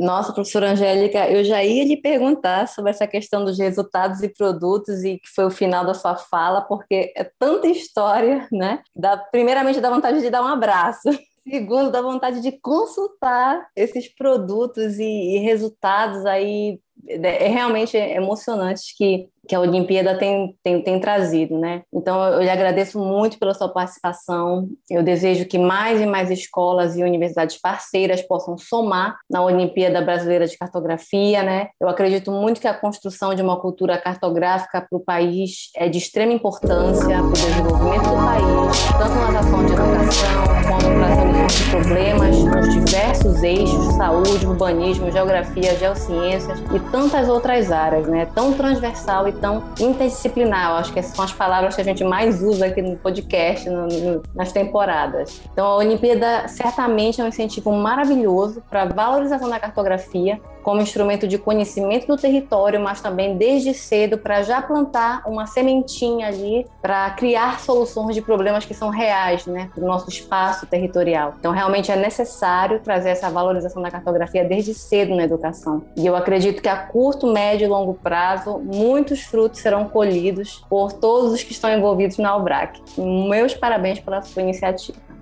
Nossa, 0.04 0.34
professora 0.34 0.72
Angélica, 0.72 1.30
eu 1.30 1.46
já 1.46 1.63
ia 1.63 1.86
lhe 1.86 1.96
perguntar 1.96 2.68
sobre 2.68 2.92
essa 2.92 3.08
questão 3.08 3.46
dos 3.46 3.58
resultados 3.58 4.22
e 4.22 4.28
produtos 4.28 5.02
e 5.02 5.18
que 5.18 5.30
foi 5.34 5.46
o 5.46 5.50
final 5.50 5.86
da 5.86 5.94
sua 5.94 6.18
fala, 6.18 6.62
porque 6.62 7.13
é 7.16 7.24
tanta 7.39 7.70
história, 7.70 8.46
né? 8.52 8.82
Dá, 8.94 9.16
primeiramente, 9.16 9.80
dá 9.80 9.89
vontade 9.89 10.20
de 10.20 10.30
dar 10.30 10.44
um 10.44 10.48
abraço. 10.48 11.08
Segundo, 11.50 11.89
dá 11.89 12.02
vontade 12.02 12.42
de 12.42 12.52
consultar 12.52 13.66
esses 13.78 14.13
produtos 14.13 15.00
e, 15.00 15.38
e 15.38 15.39
resultados 15.39 16.26
aí 16.26 16.82
é, 17.08 17.46
é 17.46 17.48
realmente 17.48 17.96
emocionante 17.96 18.96
que 18.98 19.30
que 19.48 19.56
a 19.56 19.60
Olimpíada 19.60 20.18
tem, 20.18 20.56
tem, 20.64 20.82
tem 20.82 21.00
trazido, 21.00 21.58
né? 21.58 21.82
Então, 21.94 22.24
eu 22.24 22.42
lhe 22.42 22.50
agradeço 22.50 22.98
muito 22.98 23.38
pela 23.38 23.54
sua 23.54 23.70
participação. 23.70 24.68
Eu 24.89 25.04
desejo 25.04 25.46
que 25.46 25.58
mais 25.58 26.00
e 26.00 26.06
mais 26.06 26.32
escolas 26.32 26.96
e 26.96 27.04
universidades 27.04 27.60
parceiras 27.60 28.22
possam 28.22 28.58
somar 28.58 29.18
na 29.30 29.44
Olimpíada 29.44 30.02
Brasileira 30.02 30.48
de 30.48 30.58
Cartografia, 30.58 31.44
né? 31.44 31.70
Eu 31.80 31.89
acredito 31.89 32.32
muito 32.32 32.62
que 32.62 32.68
a 32.68 32.74
construção 32.74 33.34
de 33.36 33.41
uma 33.41 33.60
cultura 33.60 33.98
cartográfica 33.98 34.82
para 34.82 34.98
o 34.98 35.04
país 35.04 35.70
é 35.76 35.89
de 35.89 35.98
extrema 35.98 36.32
importância 36.32 37.08
para 37.08 37.28
o 37.28 37.32
desenvolvimento 37.34 38.04
do 38.04 38.16
país, 38.16 38.91
tanto 38.98 39.16
nas 39.16 39.36
ações 39.36 39.68
de 39.68 39.74
educação, 39.74 40.44
como 40.68 40.96
para 40.96 41.08
a 41.08 41.16
solução 41.16 41.48
de 41.48 41.70
problemas 41.70 42.44
nos 42.44 42.74
diversos 42.74 43.44
eixos, 43.44 43.94
saúde, 43.96 44.48
urbanismo, 44.48 45.12
geografia, 45.12 45.76
geociências 45.76 46.60
e 46.74 46.80
tantas 46.91 47.28
outras 47.28 47.72
áreas, 47.72 48.08
né? 48.08 48.26
Tão 48.34 48.54
transversal 48.54 49.28
e 49.28 49.33
tão 49.34 49.64
interdisciplinar. 49.80 50.72
Eu 50.72 50.76
acho 50.78 50.94
que 50.94 51.00
essas 51.00 51.16
são 51.16 51.26
as 51.26 51.34
palavras 51.34 51.76
que 51.76 51.82
a 51.82 51.84
gente 51.84 52.04
mais 52.04 52.42
usa 52.42 52.68
aqui 52.68 52.82
no 52.82 52.96
podcast, 52.98 53.70
no, 53.70 53.88
no, 53.88 54.24
nas 54.34 54.52
temporadas. 54.52 55.42
Então, 55.52 55.66
a 55.66 55.76
Olimpíada 55.76 56.48
certamente 56.48 57.22
é 57.22 57.24
um 57.24 57.28
incentivo 57.28 57.72
maravilhoso 57.72 58.64
para 58.70 58.84
a 58.84 58.86
valorização 58.86 59.50
da 59.50 59.60
cartografia 59.60 60.40
como 60.64 60.82
instrumento 60.82 61.28
de 61.28 61.38
conhecimento 61.38 62.07
do 62.07 62.18
território, 62.18 62.80
mas 62.80 63.01
também 63.01 63.38
desde 63.38 63.74
cedo 63.74 64.18
para 64.18 64.41
já 64.41 64.61
plantar 64.61 65.22
uma 65.28 65.45
sementinha 65.45 66.28
ali 66.28 66.66
para 66.82 67.09
criar 67.11 67.59
soluções 67.59 68.16
de 68.16 68.22
problemas 68.22 68.66
que 68.66 68.74
são 68.74 68.89
reais, 68.89 69.45
né, 69.45 69.70
para 69.76 69.84
o 69.84 69.88
nosso 69.88 70.09
espaço 70.09 70.66
territorial. 70.66 71.36
Então, 71.39 71.51
realmente 71.51 71.91
é 71.91 71.95
necessário 71.95 72.80
trazer 72.80 73.09
essa 73.09 73.30
valorização 73.30 73.82
da 73.82 73.91
cartografia 73.91 74.43
desde 74.43 74.74
cedo 74.74 75.16
na 75.16 75.24
educação. 75.24 75.84
E 75.95 76.05
eu 76.05 76.16
acredito 76.16 76.61
que 76.61 76.70
a 76.70 76.78
curto, 76.78 77.28
médio 77.28 77.66
e 77.66 77.68
longo 77.68 77.93
prazo, 77.93 78.59
muitos 78.59 79.22
frutos 79.22 79.59
serão 79.59 79.86
colhidos 79.86 80.64
por 80.70 80.93
todos 80.93 81.34
os 81.34 81.43
que 81.43 81.51
estão 81.51 81.70
envolvidos 81.70 82.18
na 82.18 82.36
OBRAC. 82.36 82.82
Meus 82.97 83.53
parabéns 83.53 83.99
pela 83.99 84.22
sua 84.22 84.41
iniciativa. 84.41 85.12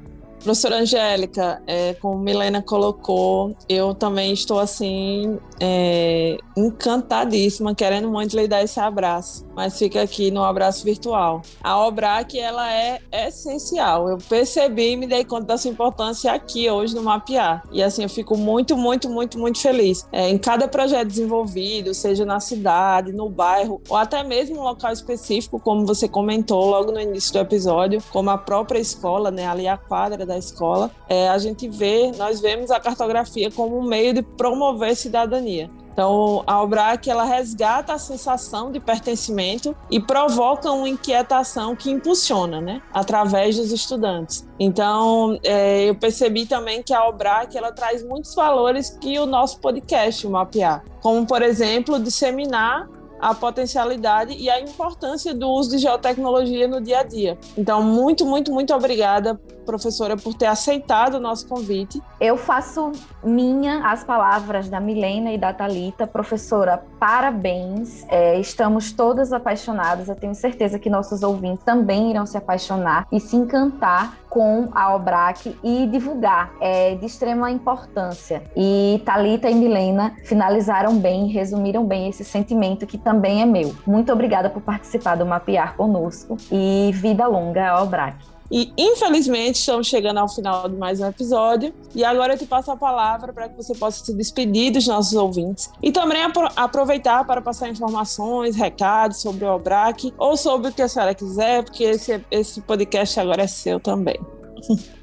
Professora 0.44 0.78
Angélica, 0.78 1.62
é, 1.68 1.94
como 1.94 2.18
Milena 2.18 2.64
colocou, 2.64 3.56
eu 3.70 3.94
também 3.94 4.34
estou 4.34 4.60
assim 4.60 5.38
é, 5.64 6.40
encantadíssima, 6.58 7.76
querendo 7.76 8.10
muito 8.10 8.36
lhe 8.36 8.48
dar 8.48 8.64
esse 8.64 8.80
abraço, 8.80 9.46
mas 9.56 9.78
fica 9.78 10.02
aqui 10.02 10.32
no 10.32 10.44
abraço 10.44 10.84
virtual. 10.84 11.44
A 11.64 11.86
OBRAC, 11.86 12.40
ela 12.40 12.74
é 12.74 13.00
essencial. 13.12 14.10
Eu 14.10 14.18
percebi 14.18 14.94
e 14.94 14.98
me 14.98 15.06
dei 15.06 15.24
conta 15.24 15.46
da 15.46 15.58
sua 15.58 15.70
importância 15.70 16.32
aqui 16.32 16.68
hoje 16.68 16.96
no 16.96 17.04
Mapear. 17.04 17.64
E 17.72 17.84
assim, 17.84 18.02
eu 18.02 18.10
fico 18.10 18.36
muito, 18.36 18.76
muito, 18.76 19.08
muito, 19.08 19.38
muito 19.38 19.62
feliz. 19.62 20.08
É, 20.12 20.28
em 20.30 20.38
cada 20.38 20.68
projeto 20.68 21.08
desenvolvido, 21.08 21.94
seja 21.94 22.26
na 22.26 22.40
cidade, 22.40 23.14
no 23.14 23.30
bairro, 23.30 23.80
ou 23.88 23.96
até 23.96 24.24
mesmo 24.24 24.60
um 24.60 24.64
local 24.64 24.92
específico, 24.92 25.60
como 25.60 25.86
você 25.86 26.08
comentou 26.08 26.66
logo 26.66 26.92
no 26.92 27.00
início 27.00 27.34
do 27.34 27.40
episódio, 27.40 28.02
como 28.12 28.32
a 28.32 28.38
própria 28.38 28.80
escola, 28.80 29.30
né, 29.30 29.46
ali 29.46 29.68
a 29.68 29.78
quadra 29.78 30.26
da 30.26 30.38
escola, 30.38 30.90
é, 31.08 31.30
a 31.30 31.38
gente 31.38 31.70
vê, 31.70 32.12
nós 32.18 32.40
vemos 32.42 32.72
a 32.72 32.80
cartografia 32.80 33.52
como 33.52 33.78
um 33.78 33.84
meio 33.84 34.14
de 34.14 34.24
promover 34.24 34.96
cidadania. 34.96 35.51
Então, 35.60 36.44
a 36.48 36.54
Albrac 36.54 37.10
ela 37.10 37.24
resgata 37.24 37.94
a 37.94 37.98
sensação 37.98 38.72
de 38.72 38.80
pertencimento 38.80 39.76
e 39.90 40.00
provoca 40.00 40.72
uma 40.72 40.88
inquietação 40.88 41.76
que 41.76 41.92
impulsiona, 41.92 42.62
né, 42.62 42.82
através 42.94 43.58
dos 43.58 43.72
estudantes. 43.72 44.48
Então, 44.58 45.38
é, 45.44 45.90
eu 45.90 45.96
percebi 45.96 46.46
também 46.46 46.82
que 46.82 46.94
a 46.94 47.00
Albrac 47.00 47.56
ela 47.58 47.72
traz 47.72 48.04
muitos 48.04 48.34
valores 48.34 48.90
que 49.02 49.20
o 49.20 49.26
nosso 49.26 49.60
podcast, 49.60 50.26
o 50.26 50.30
Mapear, 50.30 50.84
como 51.02 51.26
por 51.26 51.42
exemplo, 51.42 52.00
disseminar 52.00 52.88
a 53.22 53.36
potencialidade 53.36 54.34
e 54.34 54.50
a 54.50 54.60
importância 54.60 55.34
do 55.34 55.48
uso 55.50 55.70
de 55.70 55.78
geotecnologia 55.78 56.68
no 56.68 56.82
dia 56.82 57.00
a 57.00 57.04
dia. 57.04 57.38
Então, 57.56 57.84
muito, 57.84 58.26
muito, 58.26 58.52
muito 58.52 58.74
obrigada, 58.74 59.40
professora, 59.66 60.18
por 60.18 60.34
ter 60.34 60.48
aceitado 60.48 61.16
o 61.16 61.20
nosso 61.20 61.48
convite. 61.48 62.02
Eu 62.20 62.36
faço 62.36 62.92
minha 63.24 63.86
as 63.86 64.04
palavras 64.04 64.68
da 64.70 64.80
Milena 64.80 65.32
e 65.32 65.38
da 65.38 65.54
Talita, 65.54 66.08
professora. 66.08 66.84
Parabéns. 67.00 68.06
É, 68.10 68.40
estamos 68.40 68.92
todas 68.92 69.32
apaixonadas. 69.32 70.10
Eu 70.10 70.16
tenho 70.16 70.34
certeza 70.34 70.80
que 70.80 70.90
nossos 70.90 71.22
ouvintes 71.22 71.64
também 71.64 72.10
irão 72.10 72.26
se 72.26 72.38
apaixonar 72.38 73.08
e 73.12 73.20
se 73.20 73.36
encantar 73.36 74.21
com 74.32 74.70
a 74.72 74.96
Obrac 74.96 75.56
e 75.62 75.86
divulgar. 75.88 76.54
É 76.62 76.96
de 76.96 77.06
extrema 77.06 77.52
importância. 77.52 78.42
E 78.56 79.02
Talita 79.06 79.50
e 79.50 79.54
Milena 79.54 80.16
finalizaram 80.24 80.98
bem, 80.98 81.28
resumiram 81.28 81.86
bem 81.86 82.08
esse 82.08 82.24
sentimento 82.24 82.88
que 82.88 82.98
também 82.98 83.42
é 83.42 83.46
meu. 83.46 83.76
Muito 83.86 84.12
obrigada 84.12 84.50
por 84.50 84.62
participar 84.62 85.16
do 85.16 85.26
Mapear 85.26 85.76
conosco 85.76 86.38
e 86.50 86.92
vida 86.94 87.28
longa 87.28 87.72
à 87.72 87.84
Obrac. 87.84 88.41
E 88.52 88.74
infelizmente 88.78 89.56
estamos 89.56 89.88
chegando 89.88 90.18
ao 90.18 90.28
final 90.28 90.68
de 90.68 90.76
mais 90.76 91.00
um 91.00 91.08
episódio. 91.08 91.74
E 91.96 92.04
agora 92.04 92.34
eu 92.34 92.38
te 92.38 92.46
passo 92.46 92.70
a 92.70 92.76
palavra 92.76 93.32
para 93.32 93.48
que 93.48 93.56
você 93.56 93.74
possa 93.74 94.04
se 94.04 94.14
despedir 94.14 94.72
dos 94.72 94.86
nossos 94.86 95.14
ouvintes 95.14 95.70
e 95.82 95.92
também 95.92 96.22
apro 96.22 96.48
aproveitar 96.56 97.26
para 97.26 97.42
passar 97.42 97.70
informações, 97.70 98.56
recados 98.56 99.22
sobre 99.22 99.46
o 99.46 99.56
Obrac 99.56 100.14
ou 100.18 100.36
sobre 100.36 100.70
o 100.70 100.74
que 100.74 100.82
a 100.82 100.88
senhora 100.90 101.16
quiser, 101.16 101.64
porque 101.64 101.86
esse, 101.86 102.24
esse 102.30 102.62
podcast 102.62 103.20
agora 103.20 103.44
é 103.44 103.48
seu 103.48 103.80
também. 103.80 104.20